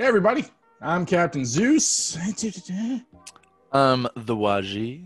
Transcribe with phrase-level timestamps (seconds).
[0.00, 0.46] Hey, everybody.
[0.80, 2.16] I'm Captain Zeus.
[3.70, 5.04] Um, the Waji.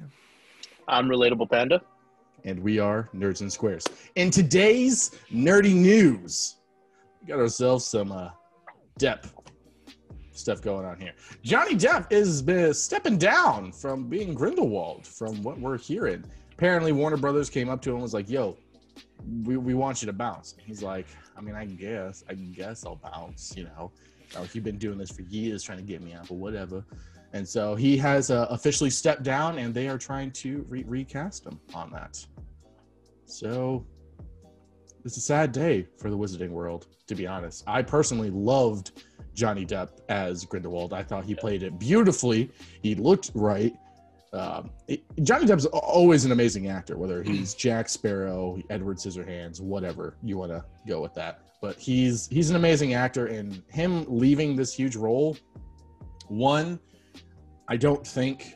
[0.87, 1.83] I'm Relatable Panda.
[2.45, 3.85] And we are Nerds in Squares.
[4.15, 6.59] In today's nerdy news,
[7.21, 8.31] we got ourselves some uh,
[9.01, 9.25] Depp
[10.31, 11.15] stuff going on here.
[11.43, 16.25] Johnny Depp is been stepping down from being Grindelwald, from what we're hearing.
[16.53, 18.57] Apparently, Warner Brothers came up to him and was like, yo,
[19.43, 20.55] we, we want you to bounce.
[20.65, 23.91] He's like, I mean, I guess, I guess I'll bounce, you know.
[24.37, 26.85] Oh, you've been doing this for years trying to get me out, but whatever.
[27.33, 31.45] And so he has uh, officially stepped down, and they are trying to re- recast
[31.45, 32.25] him on that.
[33.27, 33.87] So
[35.05, 37.65] it's a sad day for the Wizarding world, to be honest.
[37.67, 39.03] I personally loved
[39.35, 40.93] Johnny Depp as Grindelwald.
[40.93, 42.51] I thought he played it beautifully.
[42.83, 43.75] He looked right.
[44.33, 50.17] Um, it, Johnny Depp's always an amazing actor, whether he's Jack Sparrow, Edward Scissorhands, whatever
[50.23, 51.41] you want to go with that.
[51.65, 55.35] But he's he's an amazing actor, and him leaving this huge role,
[56.29, 56.79] one,
[57.69, 58.53] I don't think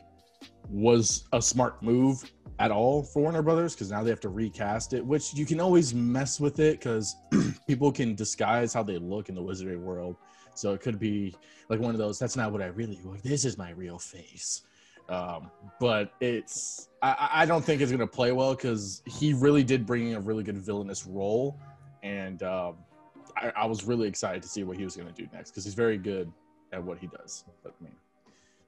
[0.69, 2.23] was a smart move
[2.59, 5.59] at all for Warner Brothers because now they have to recast it, which you can
[5.59, 7.15] always mess with it because
[7.67, 10.15] people can disguise how they look in the wizarding world.
[10.53, 11.35] So it could be
[11.67, 12.19] like one of those.
[12.19, 13.23] That's not what I really look.
[13.23, 14.61] This is my real face.
[15.09, 19.87] Um, but it's I, I don't think it's gonna play well because he really did
[19.87, 21.59] bring in a really good villainous role,
[22.03, 22.75] and um,
[23.39, 25.73] I, I was really excited to see what he was gonna do next because he's
[25.73, 26.31] very good
[26.73, 27.43] at what he does.
[27.63, 27.95] But I mean,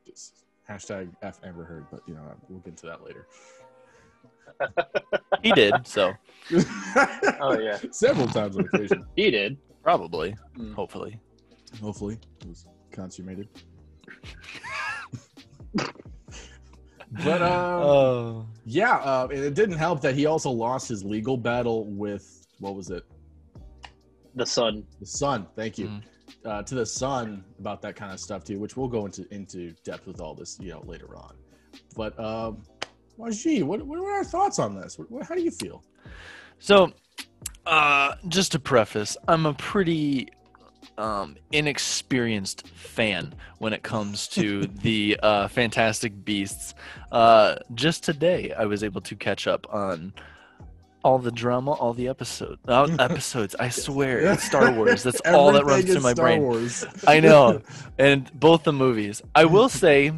[0.05, 1.86] just hashtag F Amber Heard.
[1.91, 3.28] But you know we'll get into that later.
[5.41, 6.13] He did, so
[7.39, 9.05] Oh yeah, several times on occasion.
[9.16, 9.58] he did.
[9.83, 10.73] probably, Mm.
[10.75, 11.19] hopefully.
[11.81, 13.47] Hopefully, it was consummated.
[17.23, 21.85] but um, Oh, yeah, uh, it didn't help that he also lost his legal battle
[21.85, 23.03] with what was it?
[24.35, 24.85] The sun.
[24.99, 25.47] The Sun.
[25.55, 25.87] Thank you.
[25.87, 26.01] Mm.
[26.45, 29.73] Uh, to the Sun about that kind of stuff too, which we'll go into into
[29.83, 31.35] depth with all this, you know, later on.
[31.95, 32.63] But um,
[33.19, 34.97] Wajee, what what are our thoughts on this?
[34.97, 35.83] What, what, how do you feel?
[36.59, 36.91] so
[37.66, 40.29] uh, just to preface, I'm a pretty
[40.97, 46.73] um, inexperienced fan when it comes to the uh, Fantastic Beasts.
[47.11, 50.13] Uh, just today, I was able to catch up on
[51.03, 53.56] all the drama, all the episode uh, episodes.
[53.59, 55.03] I swear, it's Star Wars.
[55.03, 56.41] That's all that runs through my Star brain.
[56.41, 56.85] Wars.
[57.07, 57.62] I know.
[57.97, 59.22] and both the movies.
[59.35, 60.12] I will say,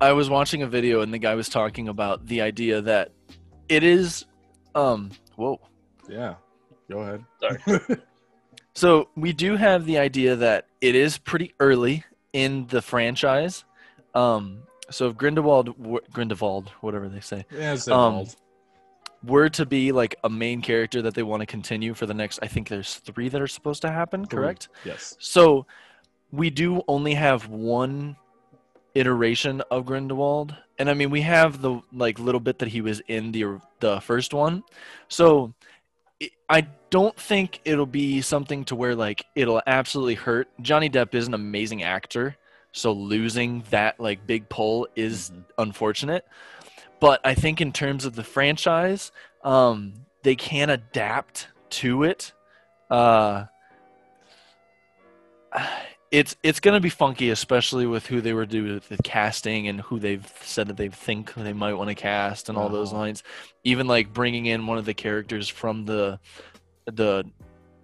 [0.00, 3.12] I was watching a video and the guy was talking about the idea that
[3.68, 4.26] it is,
[4.74, 5.60] um, whoa.
[6.08, 6.34] yeah.
[6.90, 7.24] Go ahead.
[7.40, 7.98] Sorry.
[8.74, 13.64] So we do have the idea that it is pretty early in the franchise.
[14.14, 18.26] Um, so if Grindelwald, w- Grindelwald, whatever they say, yeah, Um.
[19.26, 22.38] Were to be like a main character that they want to continue for the next,
[22.42, 24.38] I think there's three that are supposed to happen, Three.
[24.38, 24.68] correct?
[24.84, 25.16] yes.
[25.18, 25.66] So
[26.32, 28.16] we do only have one
[28.94, 33.00] iteration of Grindelwald, and I mean we have the like little bit that he was
[33.08, 34.62] in the the first one.
[35.08, 35.52] So
[36.20, 40.48] it- I don't think it'll be something to where like it'll absolutely hurt.
[40.60, 42.36] Johnny Depp is an amazing actor,
[42.72, 45.44] so losing that like big pull is Mhm.
[45.58, 46.24] unfortunate.
[47.00, 49.12] But I think in terms of the franchise,
[49.42, 52.32] um, they can adapt to it.
[52.90, 53.46] Uh,
[56.10, 59.80] it's it's gonna be funky, especially with who they were doing with the casting and
[59.80, 63.02] who they've said that they think they might want to cast and all those Uh-huh.
[63.02, 63.22] lines.
[63.64, 66.18] Even like bringing in one of the characters from the
[66.86, 67.24] the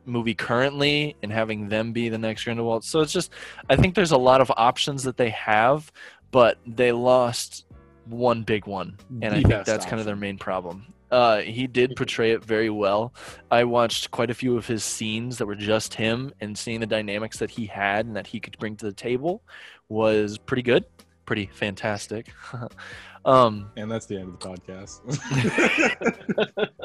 [0.07, 2.85] movie currently and having them be the next Grindelwald.
[2.85, 3.33] So it's just
[3.69, 5.91] I think there's a lot of options that they have,
[6.31, 7.67] but they lost
[8.11, 10.93] one big one, and I think that's kind of their main problem.
[11.11, 13.13] Uh, he did portray it very well.
[13.51, 16.87] I watched quite a few of his scenes that were just him, and seeing the
[16.87, 19.43] dynamics that he had and that he could bring to the table
[19.89, 20.85] was pretty good,
[21.27, 22.33] pretty fantastic.
[23.25, 25.01] um, And that's the end of the podcast.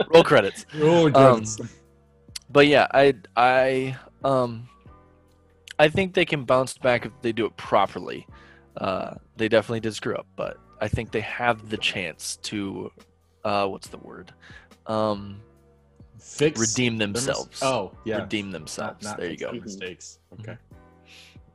[0.14, 0.66] roll credits.
[0.76, 1.60] oh, goodness.
[2.50, 4.68] but yeah, I I um
[5.78, 8.26] I think they can bounce back if they do it properly.
[8.78, 12.92] Uh, they definitely did screw up, but I think they have the chance to
[13.44, 14.32] uh, what's the word?
[14.88, 15.40] Um,
[16.20, 17.62] Fix redeem their mis- themselves.
[17.64, 18.22] Oh, yeah.
[18.22, 19.04] Redeem themselves.
[19.04, 19.52] not there you go.
[19.52, 20.20] Mistakes.
[20.40, 20.58] Okay.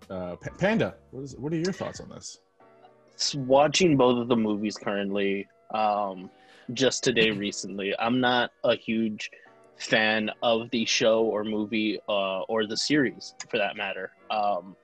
[0.09, 2.39] Uh, Pa- Panda, what, is, what are your thoughts on this?
[3.17, 6.31] S- Watching both of the movies currently, um,
[6.73, 9.31] just today recently, I'm not a huge
[9.77, 14.13] fan of the show or movie uh, or the series for that matter.
[14.31, 14.77] Um,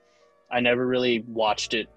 [0.51, 1.87] I never really watched it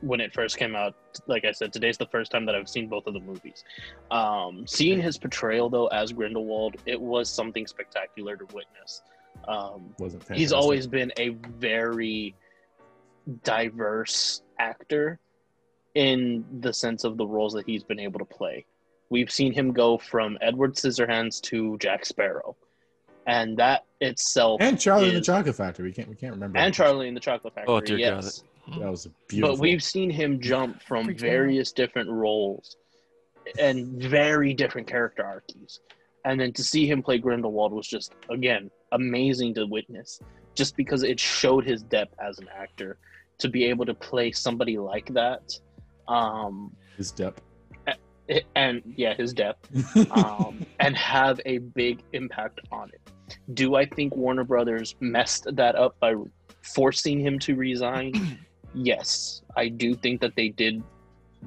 [0.00, 0.94] when it first came out.
[1.26, 3.64] Like I said, today's the first time that I've seen both of the movies.
[4.10, 9.02] Um, seeing his portrayal though as Grindelwald, it was something spectacular to witness.
[9.46, 12.34] Um, Wasn't he's always been a very
[13.44, 15.18] diverse actor
[15.94, 18.64] in the sense of the roles that he's been able to play.
[19.08, 22.56] We've seen him go from Edward Scissorhands to Jack Sparrow,
[23.26, 25.88] and that itself And Charlie and the Chocolate Factory.
[25.88, 26.58] We can't we can't remember.
[26.58, 27.74] and Charlie in the Chocolate Factory.
[27.74, 28.24] Oh, dear God.
[28.68, 28.78] Yes.
[28.78, 29.56] That was beautiful.
[29.56, 31.32] But we've seen him jump from Freaks me out.
[31.32, 32.76] various different roles
[33.58, 35.80] and very different character arcs.
[36.24, 40.20] And then to see him play Grindelwald was just, again, amazing to witness.
[40.54, 42.98] Just because it showed his depth as an actor
[43.38, 45.52] to be able to play somebody like that.
[46.08, 47.42] Um, his depth.
[48.56, 49.68] and yeah, his depth.
[50.10, 53.00] Um, and have a big impact on it.
[53.54, 56.14] Do I think Warner Brothers messed that up by
[56.62, 58.38] forcing him to resign?
[58.76, 60.82] yes, I do think that they did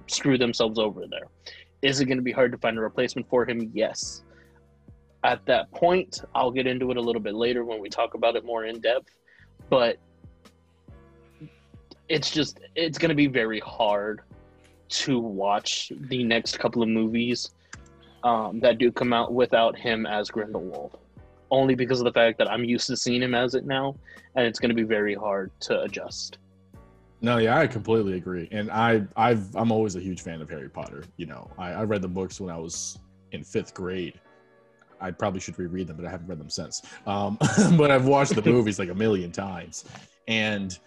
[0.08, 1.28] screw themselves over there.
[1.82, 3.72] Is it going to be hard to find a replacement for him?
[3.74, 4.24] Yes.
[5.24, 8.36] At that point, I'll get into it a little bit later when we talk about
[8.36, 9.16] it more in depth,
[9.70, 9.98] but
[12.08, 14.22] it's just it's going to be very hard
[14.90, 17.52] to watch the next couple of movies
[18.24, 20.98] um, that do come out without him as Grindelwald.
[21.52, 23.96] Only because of the fact that I'm used to seeing him as it now,
[24.36, 26.38] and it's going to be very hard to adjust.
[27.22, 28.48] No, yeah, I completely agree.
[28.52, 31.04] And I, I've, I'm always a huge fan of Harry Potter.
[31.18, 32.98] You know, I, I read the books when I was
[33.32, 34.20] in fifth grade.
[35.02, 36.82] I probably should reread them, but I haven't read them since.
[37.06, 37.38] Um,
[37.78, 39.86] but I've watched the movies like a million times,
[40.28, 40.78] and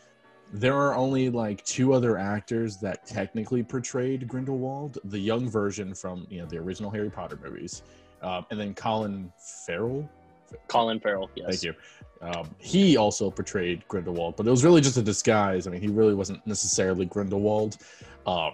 [0.53, 6.27] there are only like two other actors that technically portrayed Grindelwald: the young version from
[6.29, 7.83] you know the original Harry Potter movies,
[8.23, 9.33] um, and then Colin
[9.67, 10.09] Farrell.
[10.69, 11.47] Colin Farrell, yes.
[11.49, 11.75] Thank you.
[12.21, 15.67] Um, he also portrayed Grindelwald, but it was really just a disguise.
[15.67, 17.79] I mean, he really wasn't necessarily Grindelwald.
[18.27, 18.53] Um,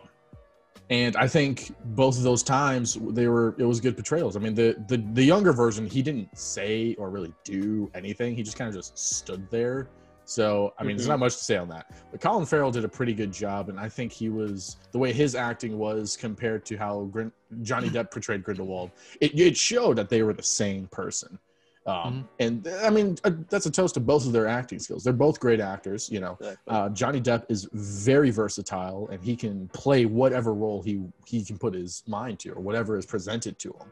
[0.90, 4.36] and I think both of those times they were it was good portrayals.
[4.36, 8.34] I mean, the the the younger version he didn't say or really do anything.
[8.34, 9.88] He just kind of just stood there.
[10.24, 11.10] So I mean, there's Mhm.
[11.10, 11.90] not much to say on that.
[12.10, 15.12] But Colin Farrell did a pretty good job, and I think he was the way
[15.12, 18.90] his acting was compared to how Grin- Johnny Depp portrayed Grindelwald.
[19.20, 21.38] It, it showed that they were the same person.
[21.88, 25.02] Um, And I mean, uh, that's a toast to both of their acting skills.
[25.02, 26.10] They're both great actors.
[26.10, 26.56] You know, Exactly.
[26.68, 31.56] uh, Johnny Depp is very versatile, and he can play whatever role he he can
[31.58, 33.88] put his mind to, or whatever is presented to him.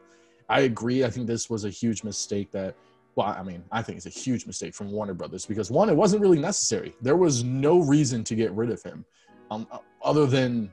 [0.47, 1.03] I agree.
[1.03, 2.51] I think this was a huge mistake.
[2.51, 2.75] That,
[3.15, 5.95] well, I mean, I think it's a huge mistake from Warner Brothers because one, it
[5.95, 6.93] wasn't really necessary.
[7.01, 9.03] There was no reason to get rid of him,
[9.51, 9.67] um,
[10.03, 10.71] other than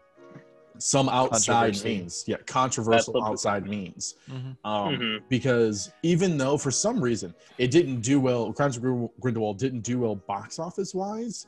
[0.79, 2.25] some outside means.
[2.27, 4.57] Yeah, controversial That's outside means Mhm.
[4.65, 5.23] um, Mhm.
[5.29, 8.83] because even though for some reason it didn't do well, Crimes of
[9.21, 11.47] Grindelwald didn't do well box office wise,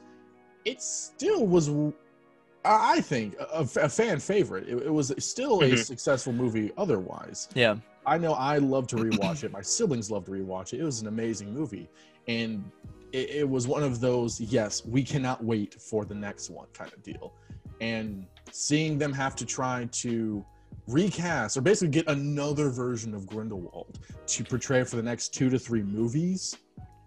[0.65, 1.69] it still was,
[2.65, 4.69] I I think, a, a fan favorite.
[4.69, 5.85] It, it was still a Mhm.
[5.85, 7.49] successful movie otherwise.
[7.55, 7.77] Yeah.
[8.07, 9.51] I know I love to rewatch it.
[9.51, 10.81] My siblings love to rewatch it.
[10.81, 11.89] It was an amazing movie,
[12.29, 12.65] and
[13.13, 16.93] it, it was one of those yes, we cannot wait for the next one kind
[16.93, 17.33] of deal.
[17.81, 18.27] And
[18.57, 20.45] seeing them have to try to
[20.89, 25.59] recast or basically get another version of Grindelwald to portray for the next two to
[25.59, 26.57] three movies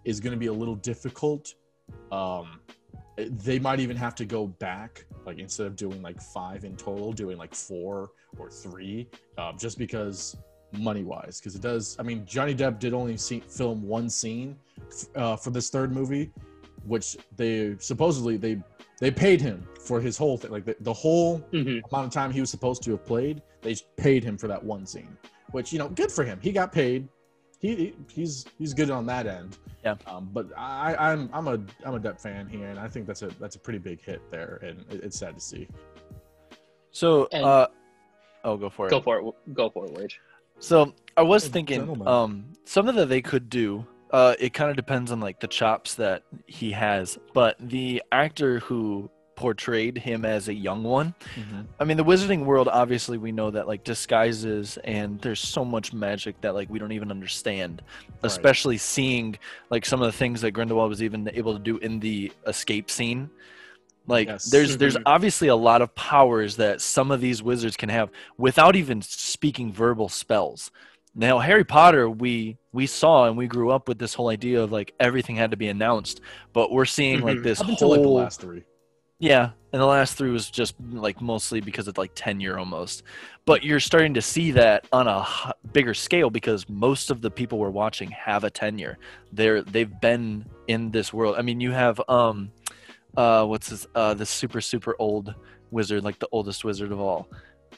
[0.04, 1.54] is going to be a little difficult.
[2.12, 2.60] Um,
[3.16, 7.12] they might even have to go back, like instead of doing like five in total,
[7.12, 10.36] doing like four or three, uh, just because
[10.72, 11.40] money wise.
[11.40, 14.56] Because it does, I mean, Johnny Depp did only see, film one scene
[15.16, 16.30] uh, for this third movie,
[16.84, 18.62] which they supposedly they
[19.00, 21.80] they paid him for his whole thing, like the, the whole Mhm.
[21.90, 24.86] amount of time he was supposed to have played, they paid him for that one
[24.86, 25.16] scene.
[25.52, 26.38] Which you know, good for him.
[26.40, 27.08] He got paid.
[27.58, 29.58] He, he he's he's good on that end.
[29.84, 29.96] Yeah.
[30.06, 33.22] Um, but I I'm I'm a I'm a Depp fan here, and I think that's
[33.22, 35.66] a that's a pretty big hit there, and it, it's sad to see.
[36.92, 37.68] So, And- uh,
[38.44, 38.90] oh, go for it.
[38.90, 39.54] Go for it.
[39.54, 40.20] Go for it, Wage.
[40.58, 42.06] So I was thinking, gentlemen.
[42.08, 43.86] um, something that they could do.
[44.12, 48.58] Uh, it kind of depends on like the chops that he has, but the actor
[48.60, 51.14] who portrayed him as a young one.
[51.78, 52.68] I mean, the wizarding world.
[52.68, 56.92] Obviously, we know that like disguises, and there's so much magic that like we don't
[56.92, 57.82] even understand.
[58.22, 59.38] Especially seeing
[59.70, 62.90] like some of the things that Grindelwald was even able to do in the escape
[62.90, 63.30] scene.
[64.06, 64.50] Like Yes.
[64.50, 65.02] there's there's Mhm.
[65.06, 69.72] obviously a lot of powers that some of these wizards can have without even speaking
[69.72, 70.70] verbal spells.
[71.14, 74.70] Now Harry Potter we we saw and we grew up with this whole idea of
[74.70, 76.20] like everything had to be announced,
[76.52, 77.42] but we're seeing like Mhm.
[77.42, 78.62] this Up until like the whole last three.
[79.18, 83.02] yeah, and the last three was just like mostly because of like tenure almost.
[83.44, 87.30] But you're starting to see that on a h- bigger scale because most of the
[87.30, 88.96] people we're watching have a tenure.
[89.32, 91.34] They're they've been in this world.
[91.36, 92.52] I mean, you have um,
[93.16, 93.84] uh, what's this?
[93.96, 95.34] Uh, this super super old
[95.72, 97.28] wizard, like the oldest wizard of all.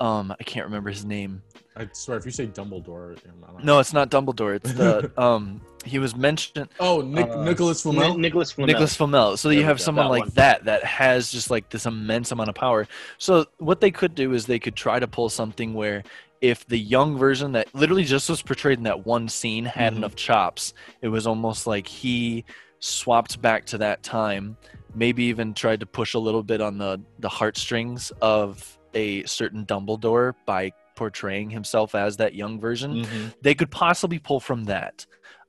[0.02, 1.42] Um, I can't remember his name.
[1.76, 4.56] I swear, if you say Dumbledore, I'm not- No, it's not Dumbledore.
[4.56, 5.60] It's the um.
[5.84, 8.14] He was mentioned Oh, Nick, Uh, Nicholas Flamel.
[8.14, 8.66] Ni- Nicholas Flamel.
[8.68, 9.36] Nicholas Flamel.
[9.36, 10.30] So There you have go, someone that like one.
[10.34, 12.86] that that has just like this immense amount of power.
[13.18, 16.04] So what they could do is they could try to pull something where
[16.40, 19.96] if the young version that literally just was portrayed in that one scene had Mhm.
[19.98, 22.44] enough chops, it was almost like he
[22.80, 24.56] swapped back to that time,
[24.94, 29.64] maybe even tried to push a little bit on the the heartstrings of a certain
[29.66, 33.34] Dumbledore by portraying himself as that young version Mhm.
[33.42, 35.06] they could possibly pull from that.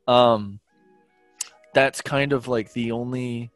[0.08, 0.60] Um,
[1.74, 3.52] that's kind of like the only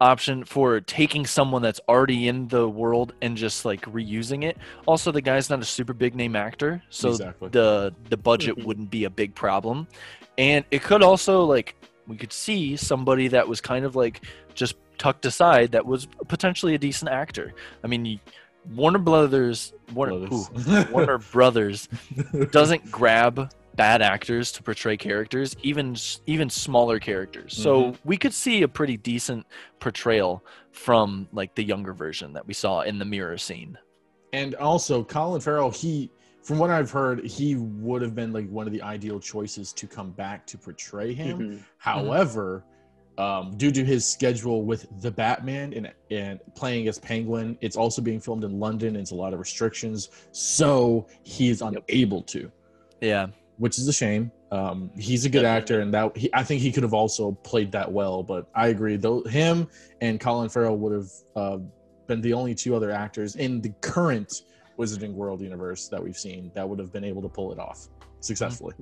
[0.00, 4.58] option for taking someone that's already in the world and just like reusing it.
[4.84, 7.48] Also, the guy's not a super big name actor, so Exactly.
[7.48, 8.64] the the budget Mhm.
[8.64, 9.88] wouldn't be a big problem.
[10.36, 14.20] And it could also like we could see somebody that was kind of like
[14.54, 17.52] just tucked aside that was potentially a decent actor.
[17.82, 18.18] I mean, you-
[18.74, 20.50] Warner Brothers, Warner, Brothers.
[20.68, 21.88] ooh, Warner Brothers
[22.50, 25.96] doesn't grab bad actors to portray characters, even
[26.26, 27.56] even smaller characters.
[27.56, 29.46] So we could see a pretty decent
[29.80, 33.78] portrayal from like the younger version that we saw in the mirror scene.
[34.32, 36.10] And also, Colin Farrell, he,
[36.42, 39.86] from what I've heard, he would have been like one of the ideal choices to
[39.86, 41.38] come back to portray him.
[41.38, 41.62] Mhm.
[41.78, 42.64] However,
[43.18, 48.02] um, due to his schedule with the Batman and and playing as Penguin, it's also
[48.02, 48.88] being filmed in London.
[48.88, 52.50] And it's a lot of restrictions, so he's unable to,
[53.00, 54.30] Yeah, which is a shame.
[54.52, 57.72] Um, he's a good actor, and that he, I think he could have also played
[57.72, 58.22] that well.
[58.22, 59.68] But I agree, though him
[60.00, 61.58] and Colin Farrell would have uh,
[62.06, 64.42] been the only two other actors in the current
[64.78, 67.88] Wizarding World universe that we've seen that would have been able to pull it off
[68.20, 68.74] successfully.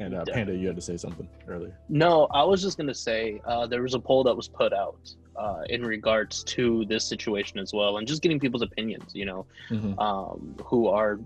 [0.00, 1.78] And uh, Panda, you had to say something earlier.
[1.90, 4.98] No, I was just gonna say uh, there was a poll that was put out
[5.36, 9.12] uh, in regards to this situation as well, and just getting people's opinions.
[9.14, 9.98] You know, Mhm.
[10.00, 11.20] um, who are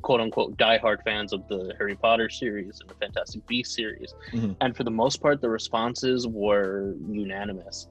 [0.00, 4.56] quote unquote diehard fans of the Harry Potter series and the Fantastic Beasts series, Mhm.
[4.62, 7.86] and for the most part, the responses were unanimous.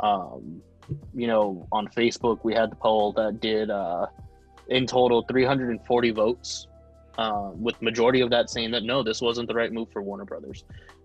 [0.00, 0.60] Um,
[1.14, 4.06] you know, on Facebook, we had the poll that did uh,
[4.68, 6.66] in total 340 votes,
[7.18, 10.24] uh, with majority of that saying that no, this wasn't the right move for Warner
[10.24, 10.64] Brothers,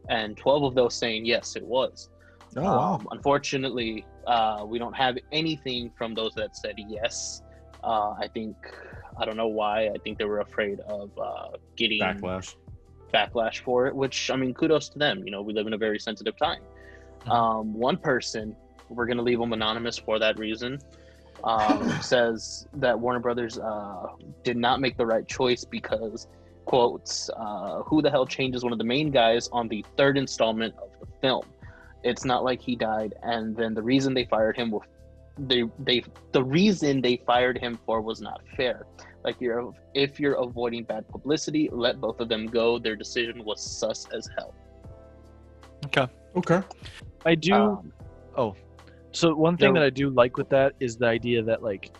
[0.09, 2.09] and 12 of those saying yes, it was.
[2.55, 2.93] Oh wow!
[2.95, 7.41] Um, unfortunately, uh, we don't have anything from those that said yes.
[7.83, 8.55] Uh, I think
[9.19, 9.87] I don't know why.
[9.87, 12.55] I think they were afraid of uh, getting Backlash.
[13.13, 13.95] backlash for it.
[13.95, 15.23] Which I mean, kudos to them.
[15.25, 16.61] You know, we live in a very sensitive time.
[17.25, 17.31] Mhm.
[17.31, 18.55] Um, one person,
[18.89, 20.77] we're gonna leave them anonymous for that reason,
[21.43, 24.07] um, says that Warner Brothers uh,
[24.43, 26.27] did not make the right choice because
[26.65, 30.73] quotes uh, who the hell changes one of the main guys on the third installment
[30.81, 31.43] of the film
[32.03, 34.83] it's not like he died and then the reason they fired him was
[35.37, 38.85] they they the reason they fired him for was not fair
[39.25, 43.61] like you're if you're avoiding bad publicity let both of them go their decision was
[43.61, 44.53] sus as hell
[45.85, 46.07] okay.
[46.35, 46.61] Okay.
[47.25, 47.53] I do.
[47.53, 47.93] Um,
[49.13, 51.95] So one thing There- that I do like with that is the idea that like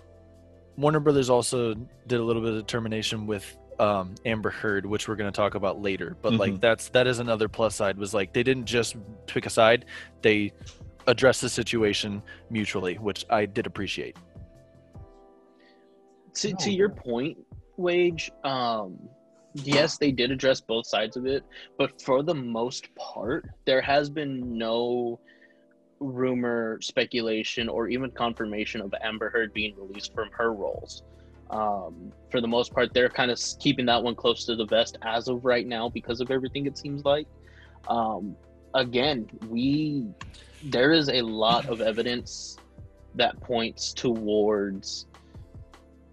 [0.77, 1.73] Warner Brothers also
[2.07, 5.55] did a little bit of termination with um, Amber Heard, which we're going to talk
[5.55, 6.15] about later.
[6.21, 6.61] But like Mhm.
[6.61, 8.95] that's that is another plus side was like they didn't just
[9.27, 9.85] pick a side;
[10.21, 10.51] they
[11.07, 14.15] addressed the situation mutually, which I did appreciate.
[16.35, 17.37] to, No, to your point
[17.77, 18.97] wage um
[19.53, 21.43] yes they did address both sides of it
[21.77, 25.19] but for the most part there has been no
[26.03, 31.03] rumor speculation or even confirmation of amber heard being released from her roles.
[31.49, 34.97] Um, for the most part they're kind of keeping that one close to the vest
[35.03, 37.27] as of right now because of everything it seems like.
[37.87, 38.35] Um,
[38.73, 40.05] again we
[40.63, 42.57] there is a lot of evidence
[43.15, 45.07] that points towards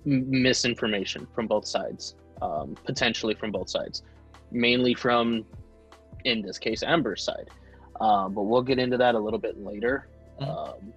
[0.06, 4.02] m- misinformation from both sides, um, potentially from both sides,
[4.50, 5.44] mainly from,
[6.24, 7.48] in this case, Amber's side.
[8.00, 10.06] Um, but we'll get into that a little bit later.
[10.40, 10.48] Mhm.
[10.48, 10.92] Um,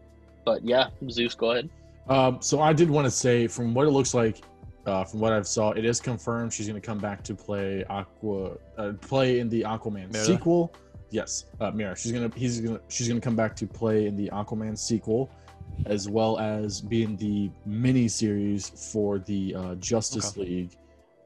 [0.45, 1.69] but yeah, Zeus, go ahead.
[2.07, 4.41] Um, so I did want to say, from what it looks like,
[4.85, 7.83] uh, from what I've saw, it is confirmed she's going to come back to play
[7.89, 10.25] Aqua, uh, play in the Aquaman Mera?
[10.25, 10.73] sequel.
[11.11, 11.95] Yes, uh, Mera.
[11.95, 15.29] She's gonna, he's gonna, she's gonna come back to play in the Aquaman sequel,
[15.85, 20.75] as well as be in the mini series for the uh, Justice League,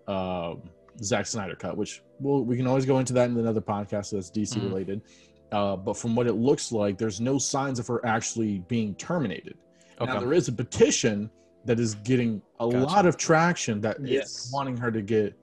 [0.07, 0.61] um,
[1.01, 1.77] Zack Snyder cut.
[1.77, 4.63] Which we'll, we can always go into that in another podcast so that's DC Mhm.
[4.63, 5.01] related.
[5.51, 9.55] Uh, but from what it looks like, there's no signs of her actually being terminated.
[9.99, 11.29] Now there is a petition
[11.65, 12.85] that is getting a Gotcha.
[12.85, 14.51] lot of traction that is Yes.
[14.53, 15.33] wanting her to get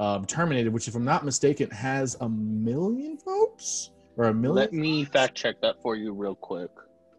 [0.00, 4.56] um, terminated, which, if I'm not mistaken, has a million votes or a million.
[4.56, 6.70] Let me fact check that for you real quick.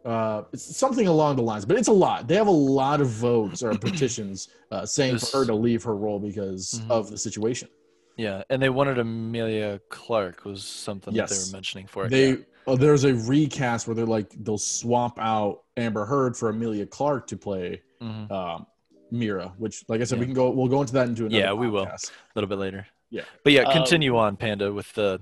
[0.04, 2.28] Uh, it's something along the lines, but it's a lot.
[2.28, 5.84] They have a lot of votes or petitions uh, saying This- for her to leave
[5.84, 6.92] her role because Mhm.
[6.92, 7.70] of the situation.
[8.18, 12.10] Yeah, and they wanted Emilia Clarke was something that they were mentioning for it.
[12.10, 12.36] They yeah.
[12.68, 17.28] oh, there's a recast where they're like they'll swap out Amber Heard for Emilia Clarke
[17.28, 18.32] to play Mhm.
[18.32, 18.66] um,
[19.12, 20.50] Mera, which, like I said, we can go.
[20.50, 21.38] We'll go into that into another.
[21.44, 21.84] Yeah, we will.
[21.84, 21.98] a
[22.36, 22.88] little bit later.
[23.10, 23.22] Yeah.
[23.44, 25.20] But yeah, Um, continue on, Panda, with the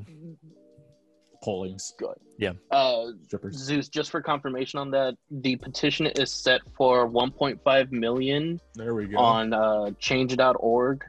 [1.44, 2.16] Pollings, Good.
[2.40, 2.54] Yeah.
[2.72, 3.58] Uh, strippers.
[3.58, 9.08] Zeus, just for confirmation on that, the petition is set for 1.5 million There we
[9.08, 9.18] go.
[9.18, 11.04] on uh, change.org,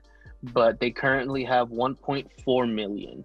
[0.52, 3.24] but they currently have 1.4 million.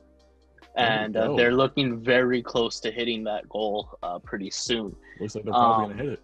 [0.76, 4.96] And uh, they're looking very close to hitting that goal uh, pretty soon.
[5.20, 6.22] Looks like they're probably um, gonna hit it.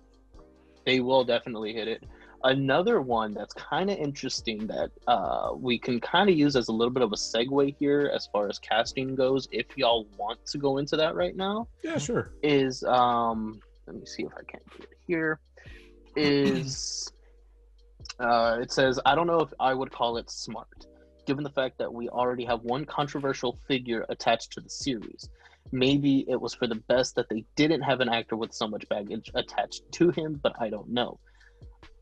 [0.85, 2.03] They will definitely hit it.
[2.43, 6.71] Another one that's kind of interesting that uh, we can kind of use as a
[6.71, 10.59] little bit of a segue here as far as casting goes, if y'all want to
[10.59, 12.29] go into that right now, Yeah, sure.
[12.43, 15.39] is um, let me see if I can do it here.
[16.15, 17.11] Is
[18.19, 20.87] uh, it says I don't know if I would call it smart,
[21.25, 25.29] given the fact that we already have one controversial figure attached to the series.
[25.71, 28.87] Maybe it was for the best that they didn't have an actor with so much
[28.87, 31.19] baggage attached to him, but I don't know.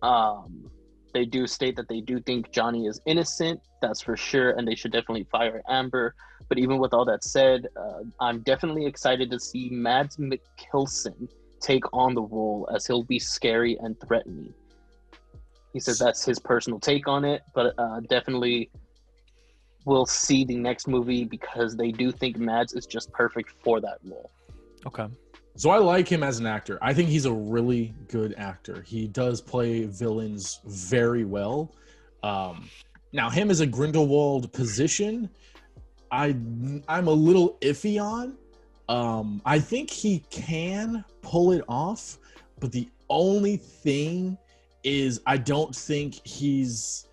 [0.01, 0.69] Um,
[1.13, 4.75] they do state that they do think Johnny is innocent, that's for sure, and they
[4.75, 6.15] should definitely fire Amber.
[6.49, 11.29] But even with all that said, uh, I'm definitely excited to see Mads Mikkelsen
[11.61, 14.53] take on the role as he'll be scary and threatening.
[15.73, 18.69] He says that's his personal take on it, but uh, definitely
[19.85, 23.97] we'll see the next movie because they do think Mads is just perfect for that
[24.05, 24.31] role.
[24.85, 25.07] okay.
[25.55, 26.79] So I like him as an actor.
[26.81, 28.81] I think he's a really good actor.
[28.81, 31.75] He does play villains very well.
[32.23, 32.69] Um,
[33.11, 35.29] now, him as a Grindelwald position,
[36.11, 36.35] I
[36.87, 38.37] I'm a little iffy on.
[38.89, 42.17] Um, I think he can pull it off,
[42.59, 44.37] but the only thing
[44.83, 47.07] is I don't think he's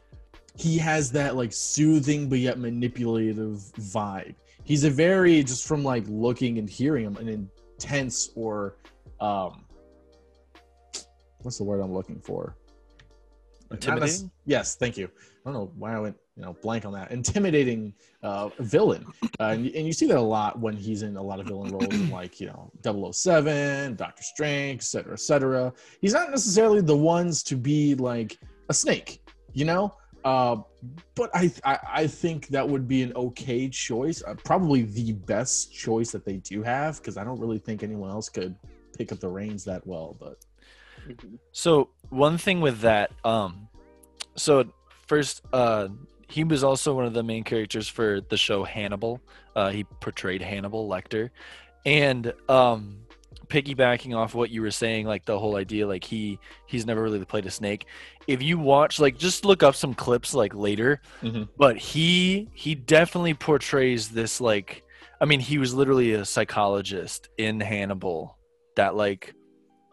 [0.56, 4.34] he has that like soothing but yet manipulative vibe.
[4.64, 8.76] He's a very just from like looking and hearing him an intense or
[9.20, 9.64] um
[11.42, 12.56] what's the word I'm looking for?
[13.70, 14.30] Intimidating?
[14.44, 15.08] yes, thank you.
[15.44, 17.10] I don't know why I went you know blank on that.
[17.10, 19.04] Intimidating uh, villain,
[19.38, 21.70] uh, and, and you see that a lot when he's in a lot of villain
[21.70, 22.70] roles, like you know
[23.12, 25.72] 007, Doctor Strange, etc., cetera, et cetera.
[26.00, 29.22] He's not necessarily the ones to be like a snake,
[29.52, 29.94] you know.
[30.24, 30.56] Uh,
[31.14, 35.72] but I, I I think that would be an okay choice, uh, probably the best
[35.72, 38.54] choice that they do have, because I don't really think anyone else could
[38.96, 40.16] pick up the reins that well.
[40.18, 40.44] But
[41.52, 43.68] So one thing with that, um,
[44.36, 44.64] so
[45.10, 45.88] first, uh,
[46.28, 49.20] he was also one of the main characters for the show Hannibal.
[49.56, 51.30] Uh, he portrayed Hannibal Lecter,
[51.84, 52.98] and um,
[53.48, 57.24] piggybacking off what you were saying, like the whole idea, like he he's never really
[57.24, 57.86] played a snake.
[58.28, 61.48] If you watch, like, just look up some clips like later, Mhm.
[61.58, 64.84] but he he definitely portrays this like,
[65.20, 68.38] I mean, he was literally a psychologist in Hannibal
[68.76, 69.34] that like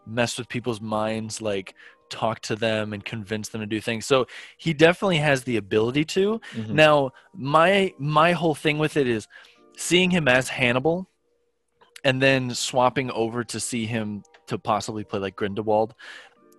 [0.06, 1.74] messed with people's minds, like
[2.10, 4.06] talk to them and convince them to do things.
[4.06, 6.42] So he definitely has the ability to.
[6.56, 6.70] Mhm.
[6.70, 9.28] Now, my my whole thing with it is
[9.78, 11.10] seeing him as Hannibal
[12.04, 15.94] and then swapping over to see him to possibly play like Grindelwald.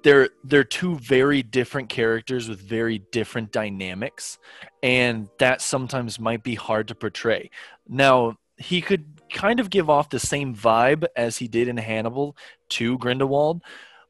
[0.02, 4.38] They're they're two very different characters with very different dynamics
[4.82, 7.50] and that sometimes might be hard to portray.
[7.88, 12.36] Now, he could kind of give off the same vibe as he did in Hannibal
[12.70, 13.62] to Grindelwald,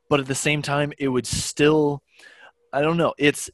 [0.09, 2.03] but at the same time it would still
[2.73, 3.51] I don't know, it's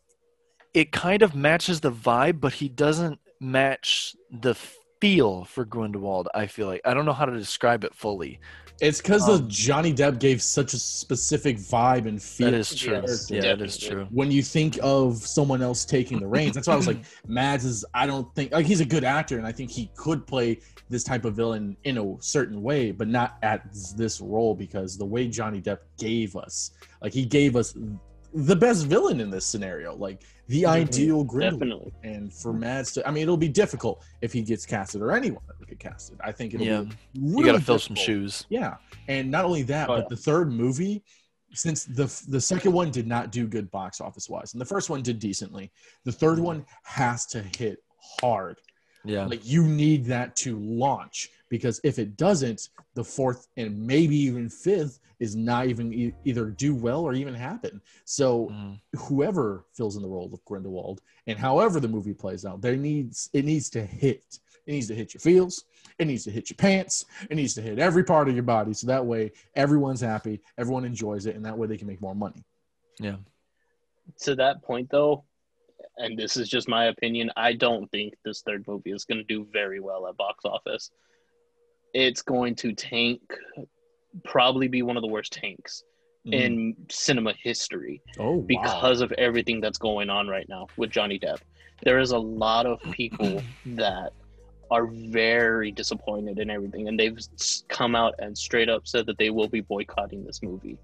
[0.73, 4.57] it kind of matches the vibe, but he doesn't match the
[5.01, 6.81] feel for Grindelwald, I feel like.
[6.85, 8.41] I don't know how to describe it fully.
[8.81, 12.51] It's because Um, the Johnny Depp gave such a specific vibe and feel.
[12.51, 12.91] That is to the true.
[13.01, 13.35] character.
[13.35, 14.07] Yeah, that is true.
[14.11, 17.65] When you think of someone else taking the reins, that's why I was like, Mads
[17.65, 17.85] is.
[17.95, 20.59] I don't think like he's a good actor, and I think he could play
[20.91, 23.63] this type of villain in a certain way, but not at
[23.97, 27.77] this role because the way Johnny Depp gave us, like he gave us
[28.35, 30.69] the best villain in this scenario, like the Mhm.
[30.69, 31.93] ideal Grindelwald.
[32.03, 32.11] Definitely.
[32.19, 35.43] And for Mads to, I mean, it'll be difficult if he gets casted or anyone
[35.47, 36.19] that would get casted.
[36.23, 36.83] I think it'll Yeah.
[36.83, 38.45] be You got to fill some shoes.
[38.49, 38.77] Yeah,
[39.09, 40.09] and not only that, Oh, but yeah.
[40.11, 41.05] the third movie,
[41.53, 44.91] since the the second one did not do good box office wise, and the first
[44.91, 45.71] one did decently,
[46.05, 47.79] the third one has to hit
[48.21, 48.59] hard.
[49.05, 49.27] Yeah.
[49.27, 54.49] Like you need that to launch because if it doesn't, the fourth and maybe even
[54.49, 57.81] fifth is not even e- either do well or even happen.
[58.05, 58.81] So Mhm.
[58.97, 63.31] whoever fills in the role of Grindelwald and however the movie plays out, there needs
[63.33, 64.41] it needs to hit.
[64.67, 65.65] It needs to hit your feels.
[65.99, 67.05] It needs to hit your pants.
[67.31, 68.73] It needs to hit every part of your body.
[68.73, 72.15] So that way everyone's happy, everyone enjoys it, and that way they can make more
[72.15, 72.45] money.
[72.99, 73.17] Yeah.
[74.21, 75.25] to that point though
[75.99, 79.25] and this is just my opinion i don't think this third movie is going to
[79.25, 80.91] do very well at box office.
[81.93, 83.21] It's going to tank
[84.25, 85.85] probably be one of the worst tanks
[86.27, 88.45] in cinema history oh, wow.
[88.47, 91.39] because of everything that's going on right now with johnny depp.
[91.83, 94.13] There is a lot of people that
[94.71, 97.19] are very disappointed in everything and they've
[97.69, 100.79] come out and straight up said that they will be boycotting this movie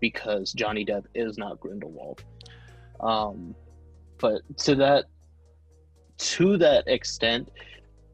[0.00, 2.24] because johnny depp is not grindelwald.
[3.00, 3.54] Um,
[4.18, 5.04] but to that
[6.18, 7.50] to that extent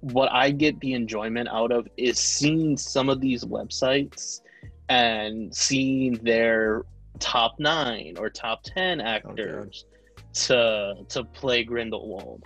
[0.01, 4.41] what i get the enjoyment out of is seeing some of these websites
[4.89, 6.83] and seeing their
[7.19, 9.87] top nine or top 10 actors
[10.35, 12.43] to to play grindelwald.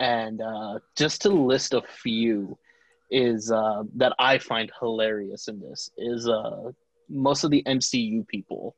[0.00, 2.58] And uh, just to list a few
[3.10, 6.70] is uh, that i find hilarious in this is uh,
[7.08, 8.76] most of the mcu people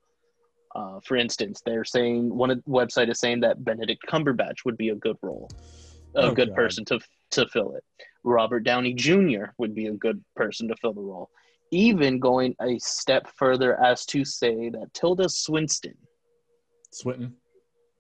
[0.81, 4.95] uh, for instance, they're saying one website is saying that Benedict Cumberbatch would be a
[4.95, 5.51] good role,
[6.15, 6.55] a Oh, good God.
[6.57, 6.99] person to
[7.33, 7.85] to fill it.
[8.25, 9.45] Robert Downey Jr.
[9.59, 11.31] would be a good person to fill the role.
[11.71, 15.97] Even going a step further as to say that Tilda Swinton,
[16.93, 17.37] Swinton.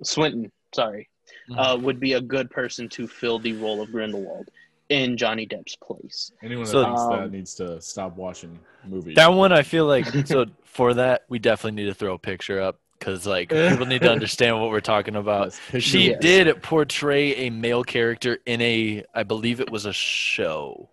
[0.02, 1.08] Swinton, sorry,
[1.48, 1.58] Mhm.
[1.58, 4.48] uh, would be a good person to fill the role of Grindelwald
[4.90, 6.32] in Johnny Depp's place.
[6.42, 9.14] Anyone that So- thinks that Um, needs to stop watching movies.
[9.16, 12.60] That one, I feel like so for that we definitely need to throw a picture
[12.60, 15.58] up because like people need to understand what we're talking about.
[15.72, 16.10] Yes, She.
[16.10, 16.20] Yes.
[16.20, 20.88] did portray a male character in a, I believe it was a show.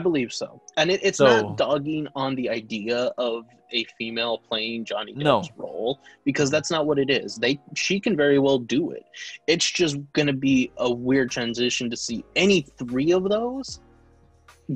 [0.00, 0.60] I believe so.
[0.78, 5.22] And it, it's So- not dogging on the idea of a female playing Johnny Depp's
[5.22, 5.42] No.
[5.56, 7.36] role because that's not what it is.
[7.36, 9.04] They she can very well do it.
[9.46, 13.80] It's just gonna be a weird transition to see any three of those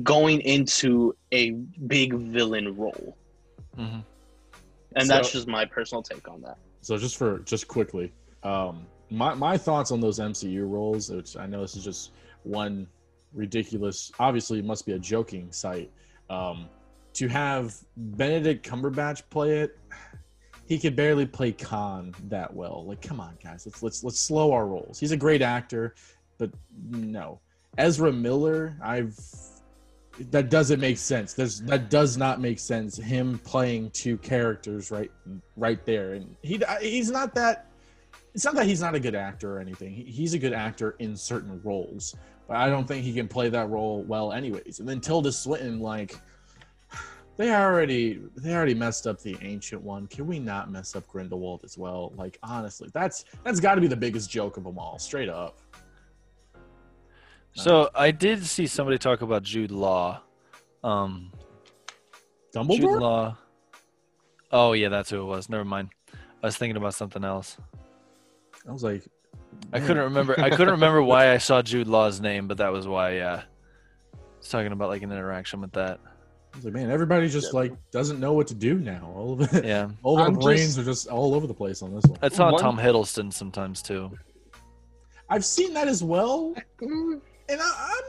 [0.03, 1.51] going into a
[1.87, 3.17] big villain role.
[3.75, 3.99] hmm
[4.95, 6.57] And that's just my personal take on that.
[6.81, 11.47] So just for just quickly, um, my my thoughts on those MCU roles, which I
[11.47, 12.11] know this is just
[12.43, 12.87] one
[13.35, 14.11] ridiculous.
[14.19, 15.91] Obviously, it must be a joking site.
[16.29, 16.67] Um,
[17.13, 19.77] to have Benedict Cumberbatch play it,
[20.65, 22.83] he could barely play Khan that well.
[22.85, 24.99] Like, come on, guys, let's let's let's slow our rolls.
[24.99, 25.95] He's a great actor,
[26.37, 26.49] but
[26.89, 27.39] no,
[27.77, 29.17] Ezra Miller, I've
[30.31, 31.33] that doesn't make sense.
[31.33, 32.97] There's that does not make sense.
[32.97, 35.11] Him playing two characters right
[35.55, 37.67] right there, and he he's not that.
[38.33, 39.93] It's not that he's not a good actor or anything.
[39.93, 42.15] He, he's a good actor in certain roles,
[42.47, 44.79] but I don't think he can play that role well, anyways.
[44.79, 46.19] And then Tilda Swinton, like
[47.37, 50.07] they already they already messed up the ancient one.
[50.07, 52.13] Can we not mess up Grindelwald as well?
[52.15, 55.59] Like honestly, that's that's got to be the biggest joke of them all, straight up.
[57.53, 60.21] So I did see somebody talk about Jude Law.
[60.83, 61.31] Um,
[62.53, 62.99] Jude Dumbledore.
[62.99, 63.37] Law.
[64.51, 65.49] Oh yeah, that's who it was.
[65.49, 65.89] Never mind.
[66.43, 67.57] I was thinking about something else.
[68.67, 69.03] I was like,
[69.73, 70.39] I couldn't remember.
[70.39, 73.15] I couldn't remember why I saw Jude Law's name, but that was why.
[73.15, 73.41] Yeah,
[74.13, 75.99] I was talking about like an interaction with that.
[76.53, 79.11] I was like, man, everybody just like doesn't know what to do now.
[79.15, 81.81] All of it, Yeah, all of our brains just- are just all over the place
[81.81, 82.17] on this one.
[82.21, 84.11] I saw One- Tom Hiddleston sometimes too.
[85.29, 88.03] I've seen that as well, and I, I'm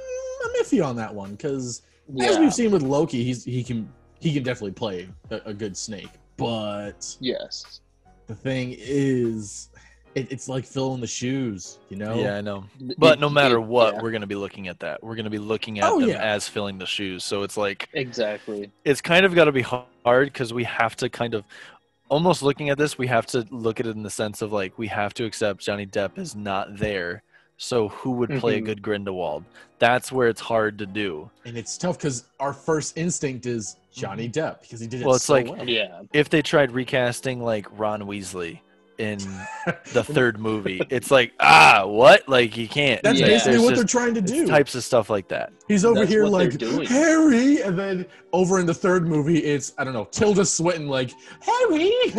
[0.50, 1.82] I'm iffy on that one because
[2.22, 3.88] as we've seen with Loki, he's he can
[4.20, 6.10] he can definitely play a, a good snake.
[6.36, 7.80] But Yes.
[8.26, 9.70] the thing is,
[10.16, 12.14] it, it's like filling the shoes, you know.
[12.18, 12.64] Yeah, I know.
[12.98, 15.02] But It- no matter it- what, yeah, we're gonna be looking at that.
[15.02, 16.22] We're gonna be looking at Oh, them yeah.
[16.34, 17.22] as filling the shoes.
[17.22, 18.70] So it's like exactly.
[18.84, 19.86] it's kind of got to be hard
[20.32, 21.44] because we have to kind of
[22.08, 24.78] almost looking at this we have to look at it in the sense of like
[24.78, 27.20] we have to accept johnny depp is not there
[27.56, 28.58] so who would play Mhm.
[28.58, 29.42] a good grindelwald
[29.80, 34.28] that's where it's hard to do And it's tough because our first instinct is Johnny
[34.28, 35.06] Depp because he did it Mm-hmm.
[35.08, 35.68] Well, it's so like- well.
[35.68, 36.02] Yeah.
[36.12, 38.60] if they tried recasting like ron weasley
[38.98, 39.18] in
[39.92, 43.26] the third movie it's like ah what like you can't That's Yeah.
[43.26, 44.46] basically There's what they're trying to do.
[44.46, 46.60] types of stuff like that He's over That's here like.
[46.88, 51.10] Harry, and then over in the third movie, it's I don't know Tilda Swinton like
[51.40, 51.90] Harry.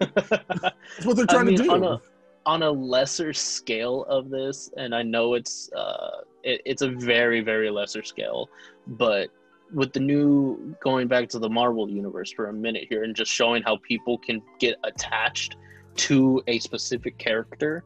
[0.00, 1.70] That's what they're I trying mean, to do.
[1.72, 2.00] on a
[2.44, 7.40] on a lesser scale of this, and I know it's uh, it, it's a very
[7.40, 8.48] very lesser scale,
[8.86, 9.30] but
[9.72, 13.32] with the new going back to the Marvel universe for a minute here, and just
[13.32, 15.56] showing how people can get attached
[15.96, 17.84] to a specific character,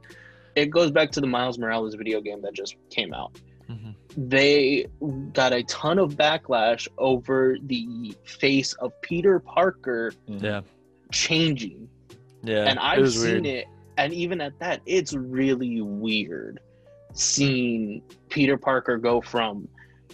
[0.55, 3.39] it goes back to the Miles Morales video game that just came out.
[3.71, 3.95] Mhm.
[4.17, 4.87] They
[5.33, 10.61] got a ton of backlash over the face of Peter Parker yeah
[11.13, 11.89] changing
[12.43, 13.47] yeah and I've was seen weird.
[13.47, 13.67] it,
[13.99, 16.61] and even at that, it's really weird
[17.13, 19.67] seeing Peter Parker go from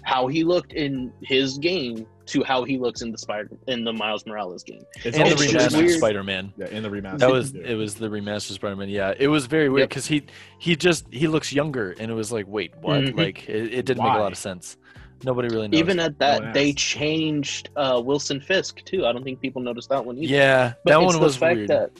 [0.02, 3.92] how he looked in his game to how he looks in the Spider in the
[3.92, 4.82] Miles Morales game.
[5.04, 6.52] It's and the also remastered weird- Spider-Man.
[6.56, 7.18] Yeah, in the remaster.
[7.18, 7.62] That was yeah.
[7.66, 7.74] it.
[7.74, 8.88] Was the remastered Spider-Man?
[8.88, 9.88] Yeah, it was very weird Yep.
[9.90, 10.22] because he
[10.58, 13.00] he just he looks younger, and it was like, wait, what?
[13.00, 13.16] Mhm.
[13.18, 14.76] Like it, it didn't make a lot of sense.
[15.24, 15.78] Nobody really knows.
[15.78, 19.06] Even at that, one they changed uh, Wilson Fisk too.
[19.06, 20.32] I don't think people noticed that one either.
[20.34, 21.68] yeah, But that it's one the fact weird.
[21.68, 21.90] that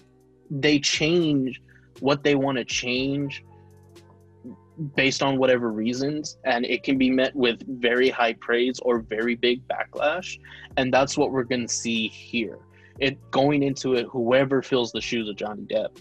[0.51, 1.63] they change
[2.01, 3.45] what they want to change
[4.95, 9.35] based on whatever reasons, and it can be met with very high praise or very
[9.35, 10.39] big backlash,
[10.77, 12.59] and that's what we're going to see here.
[12.99, 15.97] It going into it, whoever fills the shoes of Johnny Depp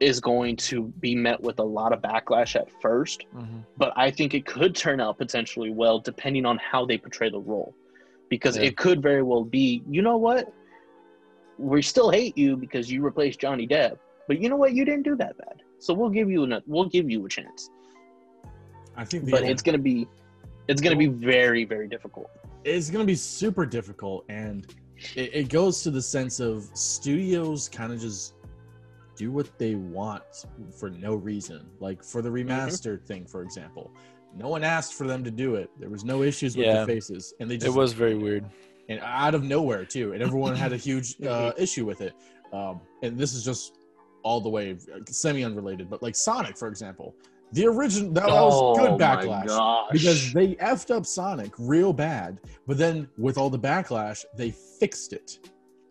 [0.00, 3.64] is going to be met with a lot of backlash at first, Mhm.
[3.76, 7.38] but I think it could turn out potentially well depending on how they portray the
[7.40, 7.74] role.
[8.30, 8.64] Because Yeah.
[8.64, 10.50] it could very well be, you know what?
[11.58, 14.72] We still hate you because you replaced Johnny Depp, but you know what?
[14.72, 15.60] You didn't do that bad.
[15.78, 17.70] So we'll give you an, we'll give you a chance.
[18.96, 20.06] I think the But it's gonna be
[20.68, 22.30] it's gonna be very, very difficult.
[22.64, 24.66] it's going to be super difficult and
[25.16, 28.34] it, it goes to the sense of studios kind of just
[29.16, 30.22] do what they want
[30.78, 32.50] for no reason like for the Mm-hmm.
[32.50, 33.90] remastered thing for example
[34.36, 36.80] no one asked for them to do it there was no issues with Yeah.
[36.80, 38.44] the faces and they just It was very weird.
[38.90, 42.12] and out of nowhere too and everyone had a huge uh, issue with it
[42.52, 43.78] um, and this is just
[44.22, 44.76] all the way
[45.08, 47.14] semi unrelated but like sonic for example
[47.52, 49.88] the original that, that was good backlash Oh gosh.
[49.92, 55.12] because they effed up Sonic real bad, but then with all the backlash, they fixed
[55.12, 55.38] it.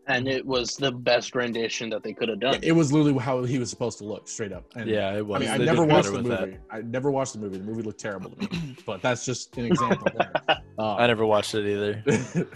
[0.07, 2.59] and it was the best rendition that they could have done.
[2.63, 4.65] It was literally how he was supposed to look, straight up.
[4.75, 5.37] And Yeah, it was.
[5.37, 6.57] I mean, I They never watched the with movie.
[6.71, 7.57] I never watched the movie.
[7.59, 10.07] The movie looked terrible to me, but that's just an example.
[10.17, 10.31] there.
[10.47, 10.63] that.
[10.79, 12.01] I Uh, never watched it either.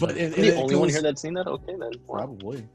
[0.00, 1.46] but it, the it only one goes- here that's seen that.
[1.48, 1.90] Okay, then.
[2.06, 2.16] Wow.
[2.18, 2.66] Probably.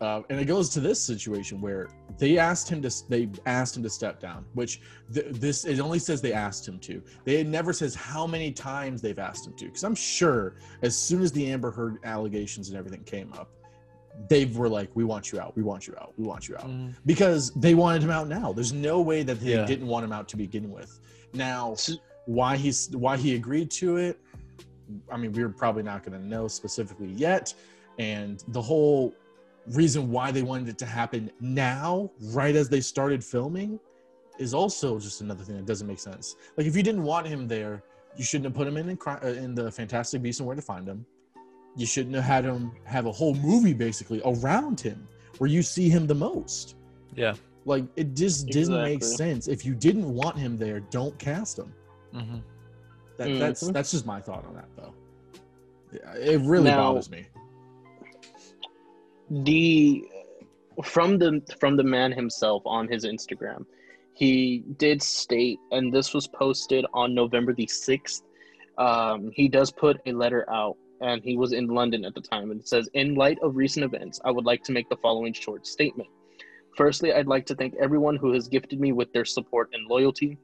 [0.00, 3.82] Uh, and it goes to this situation where they asked him to they asked him
[3.82, 4.80] to step down, which
[5.12, 7.02] th- this it only says they asked him to.
[7.24, 9.66] They it never says how many times they've asked him to.
[9.66, 13.50] Because I'm sure as soon as the Amber Heard allegations and everything came up,
[14.28, 15.54] they were like, "We want you out.
[15.54, 16.14] We want you out.
[16.16, 16.94] We want you out." Mhm.
[17.04, 18.54] Because they wanted him out now.
[18.54, 19.66] There's no way that they Yeah.
[19.66, 20.98] didn't want him out to begin with.
[21.34, 21.76] Now,
[22.24, 24.20] why he's why he agreed to it
[25.10, 27.54] i mean we're probably not going to know specifically yet
[27.98, 29.14] and the whole
[29.70, 33.78] reason why they wanted it to happen now right as they started filming
[34.38, 37.46] is also just another thing that doesn't make sense like if you didn't want him
[37.46, 37.82] there
[38.16, 40.62] you shouldn't have put him in in, uh, in the fantastic beasts and where to
[40.62, 41.04] find him
[41.76, 45.06] you shouldn't have had him have a whole movie basically around him
[45.38, 46.76] where you see him the most
[47.14, 47.34] Yeah.
[47.64, 51.72] like it just didn't make sense if you didn't want him there don't cast him
[52.14, 52.42] Mhm.
[53.18, 53.72] that, That's Mhm.
[53.72, 54.94] that's just my thought on that, though.
[56.18, 57.26] It really Now- bothers me.
[59.30, 60.04] The
[60.84, 63.64] from the from the man himself on his Instagram,
[64.14, 68.22] he did state, and this was posted on November the sixth.
[68.78, 72.50] Um, he does put a letter out, and he was in London at the time,
[72.50, 75.32] and it says, "In light of recent events, I would like to make the following
[75.32, 76.08] short statement.
[76.76, 80.38] Firstly, I'd like to thank everyone who has gifted me with their support and loyalty.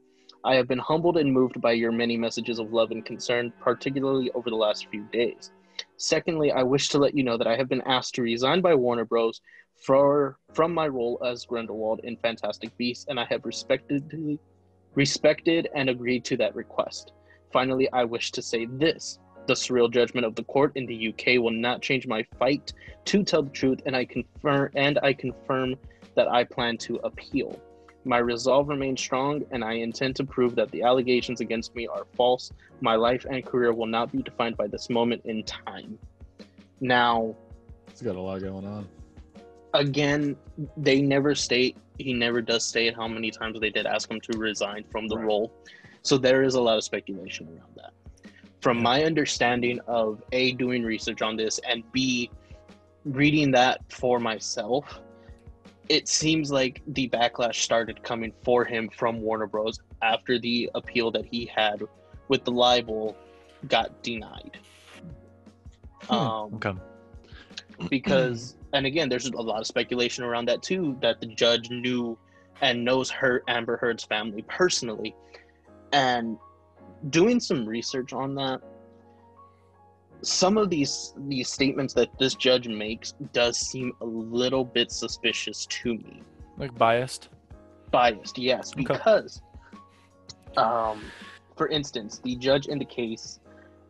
[0.45, 4.31] I have been humbled and moved by your many messages of love and concern, particularly
[4.33, 5.51] over the last few days.
[5.97, 8.75] Secondly, I wish to let you know that I have been asked to resign by
[8.75, 9.41] Warner Bros.
[9.75, 14.39] for from my role as Grindelwald in Fantastic Beasts, and I have respected
[14.95, 17.13] respected and agreed to that request.
[17.53, 19.19] Finally, I wish to say this.
[19.47, 22.73] The surreal judgment of the court in the UK will not change my fight
[23.05, 25.77] to tell the truth, and I confirm and I confirm
[26.17, 27.61] that I plan to appeal.
[28.07, 32.07] My resolve remains strong, and I intend to prove that the allegations against me are
[32.15, 32.53] false.
[32.81, 35.99] My life and career will not be defined by this moment in time.
[36.81, 37.35] Now,
[37.89, 38.87] It's got a lot going on.
[39.75, 40.37] again,
[40.77, 44.39] they never state, he never does state how many times they did ask him to
[44.39, 45.27] resign from the Right.
[45.27, 45.53] role.
[46.03, 47.93] So there is a lot of speculation around that.
[48.61, 52.31] From my understanding of A, doing research on this, and B,
[53.05, 55.01] reading that for myself,
[55.89, 59.81] it seems like the backlash started coming for him from Warner Bros.
[60.03, 61.83] after the appeal that he had
[62.29, 63.17] with the libel
[63.69, 64.59] got denied.
[66.03, 66.15] Hmm.
[66.15, 66.73] Um, Okay.
[67.89, 72.17] because and again there's a lot of speculation around that too that the judge knew
[72.63, 75.15] and knows her amber heard's family personally
[75.93, 76.39] and
[77.11, 78.61] doing some research on that
[80.23, 85.67] some of these these statements that this judge makes does seem a little bit suspicious
[85.67, 86.23] to me
[86.57, 87.29] Like biased.
[87.91, 88.83] biased yes Okay.
[88.85, 89.41] because
[90.57, 91.13] um
[91.57, 93.41] for instance the judge in the case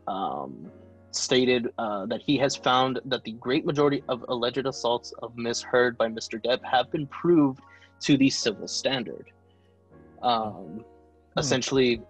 [0.08, 0.70] um
[1.12, 5.62] stated uh, that he has found that the great majority of alleged assaults of Miss
[5.62, 6.38] Heard by Mr.
[6.44, 7.60] Depp have been proved
[8.02, 9.30] to the civil standard.
[10.22, 10.84] Um,
[11.34, 11.38] Hmm.
[11.38, 12.02] Essentially,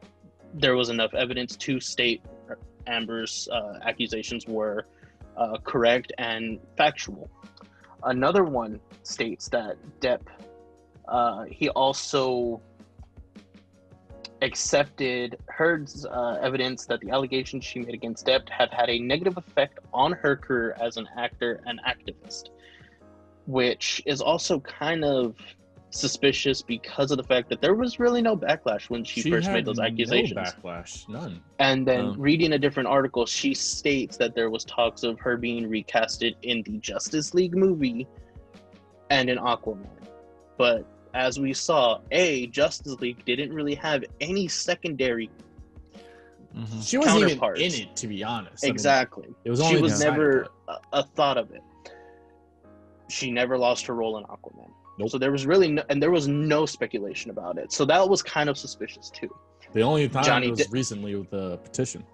[0.54, 2.20] there was enough evidence to state
[2.86, 4.86] Amber's uh, accusations were
[5.36, 7.30] uh, correct and factual.
[8.02, 10.22] Another one states that Depp,
[11.08, 12.60] uh, he also
[14.42, 19.36] accepted Heard's uh, evidence that the allegations she made against Depp have had a negative
[19.36, 22.50] effect on her career as an actor and activist,
[23.46, 25.36] which is also kind of
[25.96, 29.54] suspicious because of the fact that there was really no backlash when she, first had
[29.54, 30.34] made those accusations.
[30.34, 31.42] No backlash, none.
[31.58, 35.36] And then Um, reading a different article, she states that there was talks of her
[35.36, 38.06] being recasted in the Justice League movie
[39.10, 39.86] and in Aquaman.
[40.58, 45.30] But as we saw, A, Justice League didn't really have any secondary
[46.54, 46.88] Mhm.
[46.88, 47.60] She wasn't even Counterparts.
[47.60, 48.64] in it, to be honest.
[48.64, 49.28] I mean, exactly.
[49.44, 51.60] it was she was never a, a thought of it.
[53.08, 54.70] She never lost her role in Aquaman.
[54.98, 55.10] Nope.
[55.10, 57.72] So there was really no, and there was no speculation about it.
[57.72, 59.28] So that was kind of suspicious too.
[59.72, 62.04] The only time Johnny was De- recently with the petition.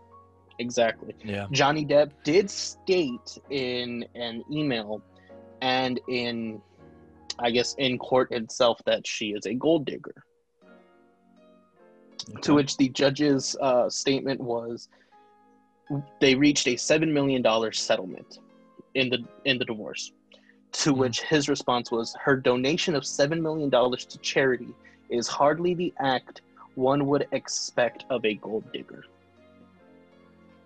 [0.58, 1.14] Exactly.
[1.24, 1.46] Yeah.
[1.50, 5.02] Johnny Depp did state in an email
[5.60, 6.60] and in,
[7.38, 10.24] I guess, in court itself that she is a gold digger.
[12.42, 14.88] To which the judge's uh, statement was,
[16.20, 18.38] they reached a seven million dollar settlement
[18.94, 20.12] in the in the divorce.
[20.72, 20.96] To Mhm.
[20.96, 24.68] which his response was, her donation of seven million dollars to charity
[25.10, 26.40] is hardly the act
[26.74, 29.04] one would expect of a gold digger.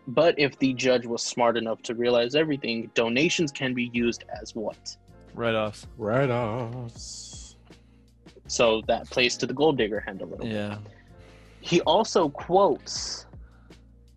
[0.09, 4.55] But if the judge was smart enough to realize everything, donations can be used as
[4.55, 4.97] what?
[5.35, 5.85] Write off.
[5.99, 7.57] Write offs.
[8.47, 10.55] So that plays to the gold digger hand a little bit.
[10.55, 10.79] Yeah.
[11.61, 13.27] He also quotes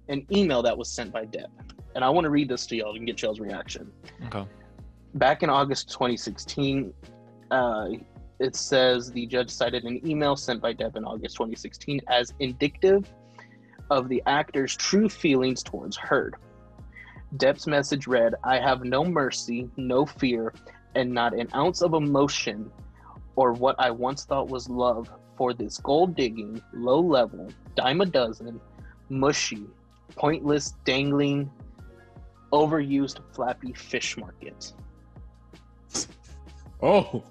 [0.07, 1.49] an email that was sent by Depp.
[1.95, 3.91] And I want to read this to y'all and get y'all's reaction.
[4.27, 4.45] Okay.
[5.15, 6.93] Back in August 2016,
[7.51, 7.87] uh,
[8.39, 13.11] it says the judge cited an email sent by Depp in August 2016 as indicative
[13.89, 16.35] of the actor's true feelings towards Heard.
[17.37, 20.53] Depp's message read, I have no mercy, no fear,
[20.95, 22.71] and not an ounce of emotion
[23.35, 28.05] or what I once thought was love for this gold digging, low level, dime a
[28.05, 28.59] dozen,
[29.09, 29.63] mushy,
[30.15, 31.49] pointless, dangling,
[32.51, 34.73] overused, flappy fish market.
[36.81, 37.23] Oh.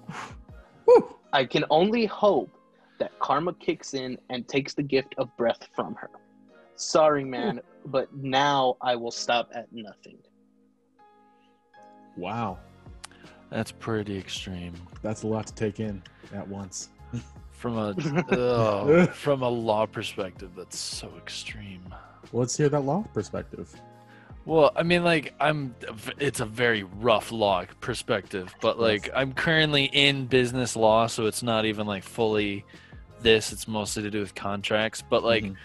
[0.85, 1.15] Whew.
[1.33, 2.49] I can only hope
[2.99, 6.09] that karma kicks in and takes the gift of breath from her.
[6.75, 7.29] Sorry, hmm.
[7.29, 10.17] man, but now I will stop at nothing.
[12.17, 12.59] Wow.
[13.49, 14.73] That's pretty extreme.
[15.01, 16.89] That's a lot to take in at once.
[17.51, 17.95] From a
[18.31, 21.83] oh, from a law perspective, that's so extreme.
[22.31, 23.73] Let's hear that law perspective.
[24.49, 25.75] Well, I mean, like I'm.
[26.17, 31.43] It's a very rough law perspective, but like I'm currently in business law, so it's
[31.43, 32.65] not even like fully
[33.21, 33.51] this.
[33.53, 35.55] It's mostly to do with contracts, but like Mhm.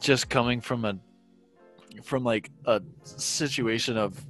[0.00, 0.98] just coming from a
[2.02, 4.26] from like a situation of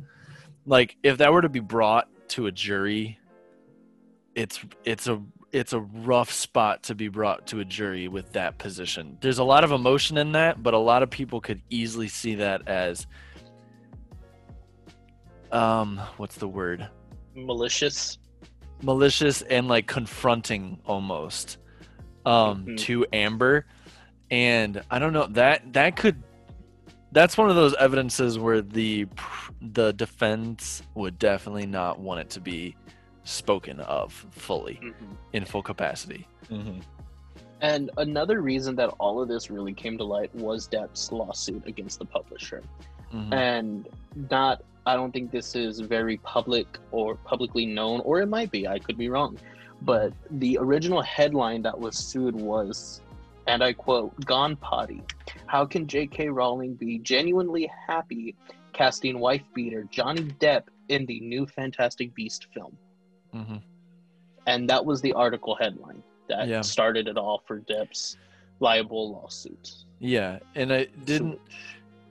[0.66, 3.18] like if that were to be brought to a jury,
[4.34, 5.22] it's it's a
[5.52, 9.16] it's a rough spot to be brought to a jury with that position.
[9.22, 12.34] There's a lot of emotion in that, but a lot of people could easily see
[12.34, 13.06] that as
[15.52, 16.88] um what's the word?
[17.34, 18.18] Malicious.
[18.82, 21.58] malicious and like confronting almost
[22.26, 22.78] um Mhm.
[22.78, 23.64] to Amber
[24.30, 26.20] and I don't know that that could
[27.12, 29.06] that's one of those evidences where the
[29.60, 32.74] the defense would definitely not want it to be
[33.24, 35.16] spoken of fully Mhm.
[35.32, 36.26] in full capacity.
[36.50, 36.80] Mm-hmm.
[37.60, 41.98] And another reason that all of this really came to light was Depp's lawsuit against
[42.00, 42.62] the publisher.
[43.12, 43.32] Mhm.
[43.34, 43.88] and
[44.30, 48.66] not i don't think this is very public or publicly known or it might be
[48.66, 49.38] i could be wrong.
[49.84, 53.00] But the original headline that was sued was
[53.48, 55.02] and i quote gone potty.
[55.46, 58.36] How can jk rowling be genuinely happy
[58.72, 62.76] casting wife beater johnny depp in the new fantastic beast film?
[63.34, 63.60] Mhm.
[64.46, 66.60] and that was the article headline that Yeah.
[66.62, 68.16] started it all for depp's
[68.60, 71.40] libel lawsuit Yeah, and I didn't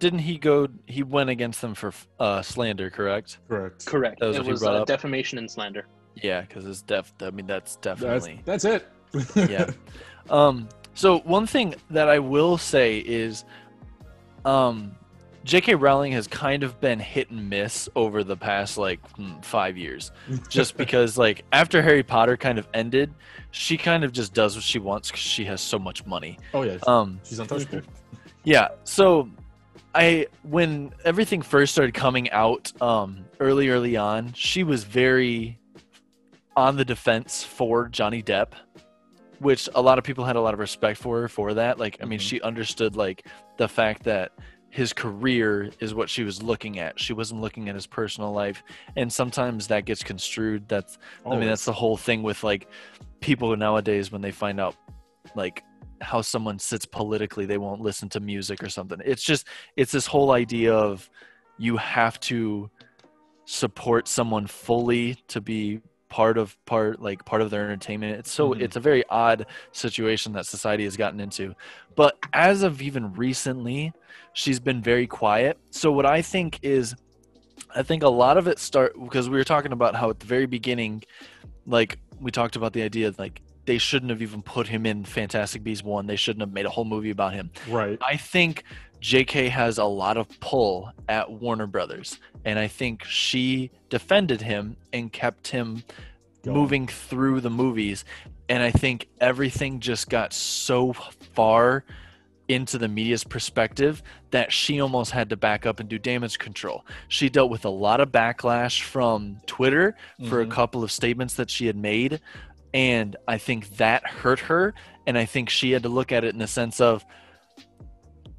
[0.01, 3.37] didn't he go he went against them for uh slander, correct?
[3.47, 3.85] Correct.
[3.85, 5.85] correct That was it was brought uh, defamation and slander
[6.15, 8.87] Yeah, cuz it's def I mean that's That's, definitely that's it.
[9.35, 9.69] Yeah.
[10.29, 13.43] Um, so one thing that I will say is,
[14.45, 14.91] um,
[15.43, 15.75] J.K.
[15.75, 20.11] Rowling has kind of been hit and miss over the past like mm, five years,
[20.49, 23.13] just because like after Harry Potter kind of ended,
[23.51, 26.37] she kind of just does what she wants because she has so much money.
[26.53, 27.81] oh yeah, Um, she's untouchable.
[28.43, 28.69] yeah.
[28.83, 29.29] So
[29.93, 35.59] I when everything first started coming out um early early on, she was very
[36.55, 38.53] on the defense for Johnny Depp,
[39.39, 41.77] which a lot of people had a lot of respect for her for that.
[41.79, 42.23] Like I mean, Mhm.
[42.23, 43.25] she understood like
[43.57, 44.31] the fact that
[44.69, 46.97] his career is what she was looking at.
[46.97, 48.63] She wasn't looking at his personal life,
[48.95, 50.69] and sometimes that gets construed.
[50.69, 52.67] That's I mean that's the whole thing with like
[53.19, 54.75] people nowadays when they find out
[55.35, 55.63] like
[56.01, 58.99] how someone sits politically, they won't listen to music or something.
[59.05, 61.09] It's just it's this whole idea of
[61.57, 62.69] you have to
[63.45, 68.53] support someone fully to be part of part like part of their entertainment it's so
[68.53, 68.61] Mhm.
[68.61, 71.55] it's a very odd situation that society has gotten into
[71.95, 73.93] but as of even recently
[74.33, 76.95] she's been very quiet so what i think is
[77.73, 80.25] i think a lot of it start because we were talking about how at the
[80.25, 81.01] very beginning
[81.65, 85.63] like we talked about the idea like they shouldn't have even put him in fantastic
[85.63, 87.97] beasts 1 they shouldn't have made a whole movie about him right.
[88.01, 88.63] I think
[89.01, 94.77] JK has a lot of pull at Warner Brothers, and I think she defended him
[94.93, 95.83] and kept him
[96.43, 96.57] Go on.
[96.57, 98.05] moving through the movies.
[98.47, 100.93] And I think everything just got so
[101.33, 101.83] far
[102.47, 106.85] into the media's perspective that she almost had to back up and do damage control.
[107.07, 109.95] She dealt with a lot of backlash from Twitter
[110.27, 110.51] for a Mhm.
[110.51, 112.19] couple of statements that she had made.
[112.73, 114.73] And I think that hurt her.
[115.05, 117.05] And I think she had to look at it in the sense of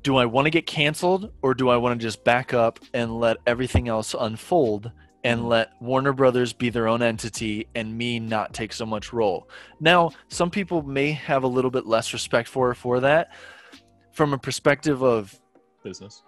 [0.02, 3.20] do I want to get canceled or do I want to just back up and
[3.20, 4.90] let everything else unfold
[5.22, 5.48] and Mhm.
[5.48, 9.48] let Warner Brothers be their own entity and me not take so much role?
[9.78, 13.30] Now, some people may have a little bit less respect for her for that
[14.12, 15.38] from a perspective of
[15.84, 16.22] business.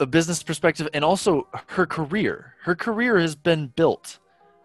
[0.00, 2.54] a business perspective and also her career.
[2.62, 4.18] Her career has been built.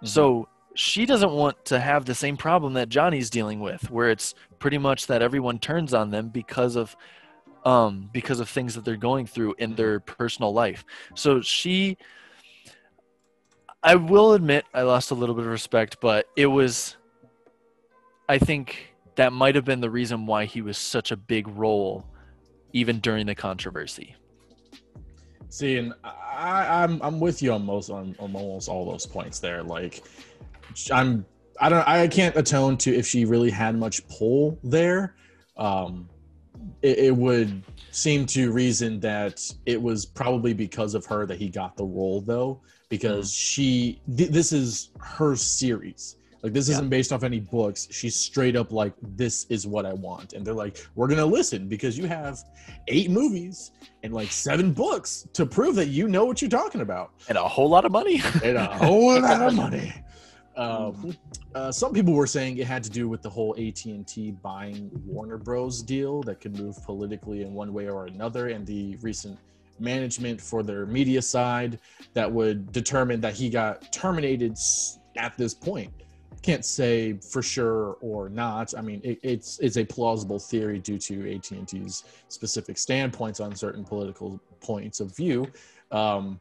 [0.03, 0.07] Mhm.
[0.07, 0.47] So
[0.79, 4.77] she doesn't want to have the same problem that Johnny's dealing with, where it's pretty
[4.77, 6.95] much that everyone turns on them because of
[7.65, 10.85] um because of things that they're going through in their personal life.
[11.15, 11.97] So she
[13.83, 16.95] I will admit I lost a little bit of respect, but it was
[18.29, 22.07] I think that might have been the reason why he was such a big role
[22.71, 24.15] even during the controversy.
[25.49, 29.39] See, and I, I'm I'm with you on most on, on almost all those points
[29.39, 29.61] there.
[29.61, 30.03] Like,
[30.91, 31.25] I'm
[31.61, 35.15] I don't I can't atone to if she really had much pull there.
[35.57, 36.07] Um,
[36.81, 41.49] it, it would seem to reason that it was probably because of her that he
[41.49, 46.15] got the role, though, because she th- this is her series.
[46.41, 46.75] Like this Yeah.
[46.75, 47.89] isn't based off any books.
[47.91, 51.67] She's straight up like, this is what I want, and they're like, we're gonna listen
[51.67, 52.39] because you have
[52.87, 53.71] eight movies
[54.03, 57.43] and like seven books to prove that you know what you're talking about And a
[57.43, 58.21] whole lot of money.
[58.45, 59.93] and a whole lot of money.
[60.59, 61.15] Um,
[61.55, 65.37] uh, some people were saying it had to do with the whole AT&T buying Warner
[65.37, 65.81] Bros.
[65.81, 69.39] deal that could move politically in one way or another, and the recent
[69.79, 71.79] management for their media side
[72.13, 74.57] that would determine that he got terminated
[75.15, 75.93] at this point.
[76.41, 78.73] Can't say for sure or not.
[78.77, 83.85] I mean, it, it's it's a plausible theory due to AT&T's specific standpoints on certain
[83.85, 85.47] political points of view.
[85.91, 86.39] Um,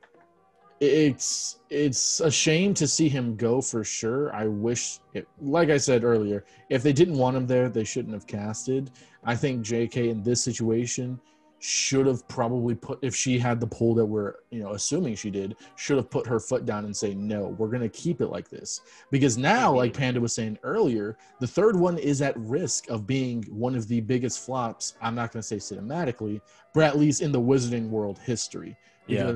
[0.80, 4.34] it's it's a shame to see him go for sure.
[4.34, 8.14] I wish, it, like I said earlier, if they didn't want him there, they shouldn't
[8.14, 8.90] have casted.
[9.24, 10.08] I think J.K.
[10.08, 11.20] in this situation
[11.60, 15.30] should have probably put, if she had the pull that we're you know assuming she
[15.30, 18.48] did, should have put her foot down and say no, we're gonna keep it like
[18.48, 23.06] this because now, like Panda was saying earlier, the third one is at risk of
[23.06, 24.94] being one of the biggest flops.
[25.02, 26.40] I'm not gonna say cinematically,
[26.72, 28.76] but at least in the Wizarding world history
[29.08, 29.32] Yeah.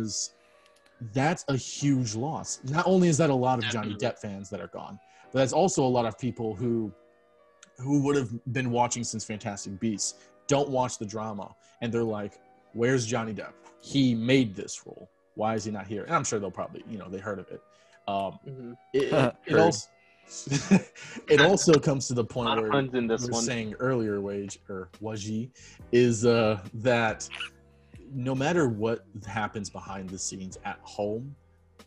[1.02, 2.60] Because that's a huge loss.
[2.64, 4.98] Not only is that a lot of Johnny Depp fans that are gone,
[5.32, 6.92] but that's also a lot of people who
[7.78, 10.14] who would have been watching since Fantastic Beasts
[10.46, 12.38] don't watch the drama and they're like,
[12.74, 13.52] "Where's Johnny Depp?
[13.80, 15.10] He made this role.
[15.34, 17.48] Why is he not here?" And I'm sure they'll probably, you know, they heard of
[17.48, 17.62] it.
[18.06, 18.76] Um, Mhm.
[18.92, 19.88] it, it, it also
[21.28, 23.32] it also comes to the point where puns in we were one.
[23.32, 25.50] saying earlier, wage or waji,
[25.90, 27.28] is uh, that
[28.14, 31.34] no matter what happens behind the scenes at home,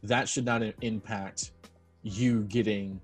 [0.03, 1.51] that should not impact
[2.03, 2.99] you getting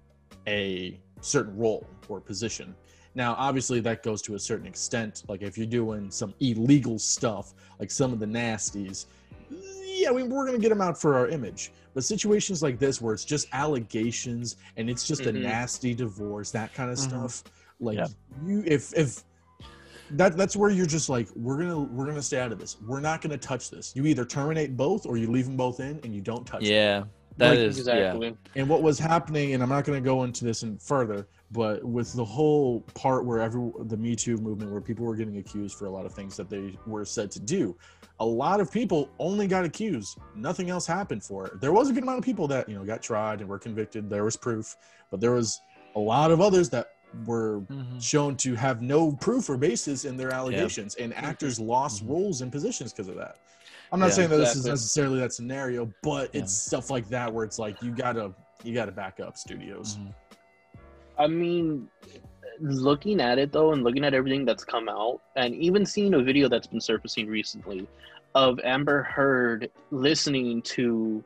[0.48, 2.76] a certain role or position.
[3.14, 5.24] Now, obviously, that goes to a certain extent.
[5.28, 9.06] Like if you're doing some illegal stuff, like some of the nasties,
[9.84, 11.72] yeah, we, we're gonna get them out for our image.
[11.94, 15.42] But situations like this, where it's just allegations and it's just a Mhm.
[15.42, 17.02] nasty divorce, that kind of Mhm.
[17.02, 17.44] stuff,
[17.80, 18.08] like Yeah.
[18.46, 19.24] you, if if
[20.18, 22.78] that that's where you're just like, we're gonna we're gonna stay out of this.
[22.86, 23.94] We're not gonna touch this.
[23.96, 26.62] You either terminate both or you leave them both in and you don't touch.
[26.64, 26.72] them.
[26.72, 27.04] Yeah,
[27.38, 27.94] that Like, is yeah.
[27.94, 28.38] exactly.
[28.56, 31.84] And what was happening, and I'm not going to go into this in further, but
[31.84, 35.78] with the whole part where every the Me Too movement, where people were getting accused
[35.78, 37.78] for a lot of things that they were said to do,
[38.20, 40.18] a lot of people only got accused.
[40.36, 41.62] Nothing else happened for it.
[41.62, 44.10] There was a good amount of people that you know got tried and were convicted.
[44.10, 44.76] There was proof,
[45.10, 45.60] but there was
[45.96, 46.92] a lot of others that
[47.26, 48.02] were Mhm.
[48.02, 52.10] shown to have no proof or basis in their allegations, and actors lost Mhm.
[52.10, 53.38] roles and positions because of that.
[53.92, 56.42] I'm not Yeah, saying that this is necessarily that scenario, but Yeah.
[56.42, 58.34] it's stuff like that where it's like you gotta
[58.64, 59.98] you gotta back up studios.
[59.98, 60.14] Mhm.
[61.18, 61.90] I mean,
[62.60, 66.22] looking at it though, and looking at everything that's come out, and even seeing a
[66.22, 67.88] video that's been surfacing recently
[68.36, 71.24] of Amber Heard listening to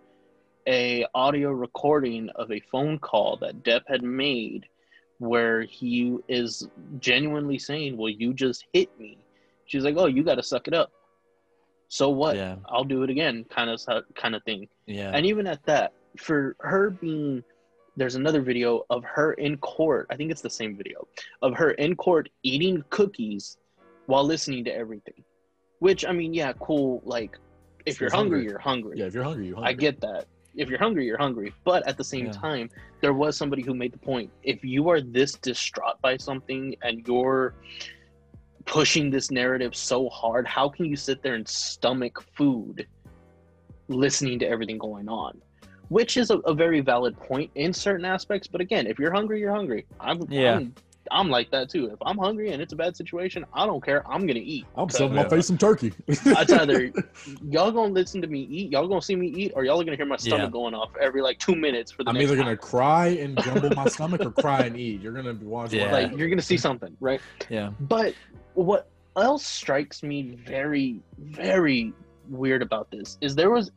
[0.66, 4.66] a audio recording of a phone call that Depp had made,
[5.20, 6.68] where he is
[7.00, 9.18] genuinely saying, "Well, you just hit me."
[9.66, 10.92] She's like, "Oh, you got to suck it up."
[11.88, 12.36] So what?
[12.36, 12.56] Yeah.
[12.66, 13.80] I'll do it again, kind of
[14.16, 14.68] kind of thing.
[14.86, 15.12] Yeah.
[15.14, 17.44] And even at that, for her being,
[17.96, 20.08] there's another video of her in court.
[20.10, 21.08] I think it's the same video
[21.42, 23.58] of her in court eating cookies
[24.08, 25.24] while listening to everything.
[25.80, 27.02] Which I mean, yeah, cool.
[27.06, 27.38] Like,
[27.86, 28.50] if you're hungry, hungry.
[28.50, 28.98] you're hungry.
[28.98, 29.72] Yeah, if you're hungry, you're hungry.
[29.72, 30.26] I get that.
[30.56, 31.54] If you're hungry, you're hungry.
[31.64, 32.32] But at the same Yeah.
[32.32, 32.70] time,
[33.02, 34.32] there was somebody who made the point.
[34.44, 37.54] If you are this distraught by something and you're
[38.66, 42.88] pushing this narrative so hard, how can you sit there and stomach food
[43.88, 45.42] listening to everything going on?
[45.90, 48.48] Which is a, a very valid point in certain aspects.
[48.48, 49.86] But again, if you're hungry, you're hungry.
[50.00, 50.56] I'm, Yeah.
[50.56, 50.74] I'm,
[51.12, 51.88] I'm like that too.
[51.92, 54.04] If I'm hungry and it's a bad situation, I don't care.
[54.08, 54.66] I'm going to eat.
[54.76, 55.94] I'm Because stuffing my face some turkey.
[56.26, 56.92] I'd either
[57.50, 59.98] y'all gonna listen to me eat, y'all gonna see me eat, or y'all are gonna
[59.98, 60.50] hear my stomach Yeah.
[60.50, 62.56] going off every like two minutes for the I'm next either gonna hour.
[62.58, 65.02] cry and jumble my stomach or cry and eat.
[65.02, 65.80] You're gonna be watching.
[65.80, 65.92] Yeah.
[65.92, 67.22] like you're gonna see something, right?
[67.50, 67.72] Yeah.
[67.82, 68.14] But
[68.54, 71.94] what else strikes me very, very
[72.30, 73.72] weird about this is there was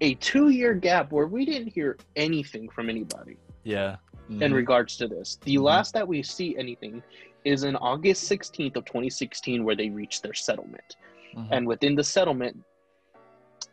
[0.00, 3.96] a two year gap where we didn't hear anything from anybody Yeah.
[4.28, 4.42] Mhm.
[4.42, 5.36] in regards to this.
[5.42, 5.62] The Mhm.
[5.62, 7.02] last that we see anything
[7.44, 10.96] is in August 16th of 2016 where they reached their settlement.
[11.34, 11.48] Mhm.
[11.52, 12.56] And within the settlement,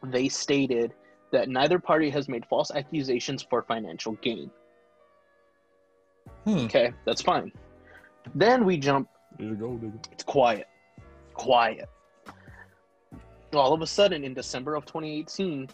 [0.03, 0.93] they stated
[1.31, 4.51] that neither party has made false accusations for financial gain.
[6.43, 6.57] Hmm.
[6.65, 7.51] Okay, that's fine.
[8.35, 10.11] Then we jump, There you go, nigga.
[10.11, 10.67] it's quiet.
[11.33, 11.89] Quiet.
[13.53, 15.69] All of a sudden, in December of 2018,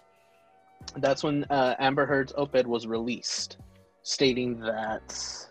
[0.97, 3.57] that's when uh, Amber Heard's op ed was released,
[4.04, 5.47] stating that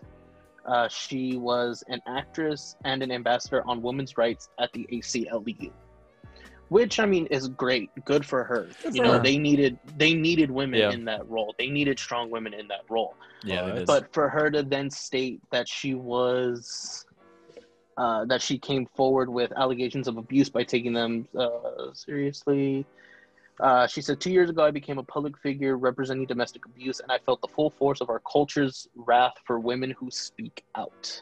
[0.65, 5.71] uh, she was an actress and an ambassador on women's rights at the ACLU.
[6.69, 8.69] Which I mean is great, good for her.
[8.83, 9.23] Good you for know, her.
[9.23, 10.91] they needed they needed women Yeah.
[10.91, 11.55] in that role.
[11.57, 13.15] They needed strong women in that role.
[13.43, 13.71] Yeah.
[13.73, 17.05] But- But for her to then state that she was
[17.97, 22.85] uh, that she came forward with allegations of abuse by taking them uh, seriously.
[23.59, 27.11] Uh, she said, Two years ago, I became a public figure representing domestic abuse, and
[27.11, 31.21] I felt the full force of our culture's wrath for women who speak out.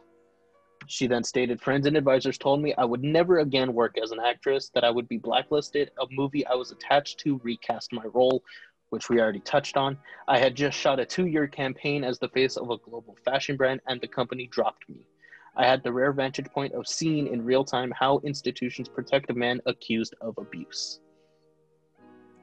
[0.86, 4.20] She then stated, Friends and advisors told me I would never again work as an
[4.24, 5.92] actress, that I would be blacklisted.
[6.00, 8.44] A movie I was attached to recast my role,
[8.90, 9.98] which we already touched on.
[10.28, 13.58] I had just shot a two year campaign as the face of a global fashion
[13.58, 15.08] brand, and the company dropped me.
[15.56, 19.34] I had the rare vantage point of seeing in real time how institutions protect a
[19.34, 21.00] man accused of abuse.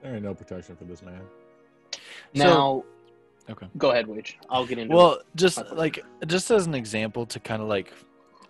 [0.05, 1.22] There ain't no protection for this man.
[2.34, 2.84] Now,
[3.48, 3.66] okay.
[3.78, 4.38] go ahead, Wage.
[4.50, 5.22] I'll get into Well, it.
[5.34, 7.90] just like just as an example to kind of like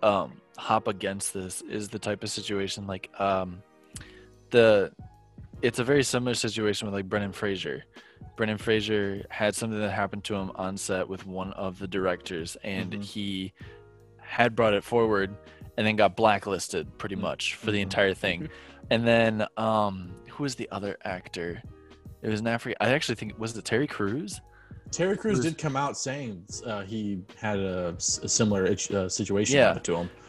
[0.03, 3.61] um hop against this is the type of situation like um
[4.51, 4.91] the
[5.61, 7.85] it's a very similar situation with like Brendan Fraser.
[8.35, 12.57] Brendan Fraser had something that happened to him on set with one of the directors
[12.65, 13.01] and Mhm.
[13.03, 13.53] he
[14.17, 15.33] had brought it forward
[15.77, 17.21] and then got blacklisted pretty Mhm.
[17.21, 17.83] much for the Mhm.
[17.83, 18.49] entire thing.
[18.91, 21.61] And then um who was the other actor?
[22.21, 24.41] It was an African I actually think was it Terry Crews?
[24.91, 29.55] Terry Crews Who's- did come out saying uh, he had a similar itch- uh, situation
[29.57, 29.73] Yeah.
[29.73, 30.09] to him.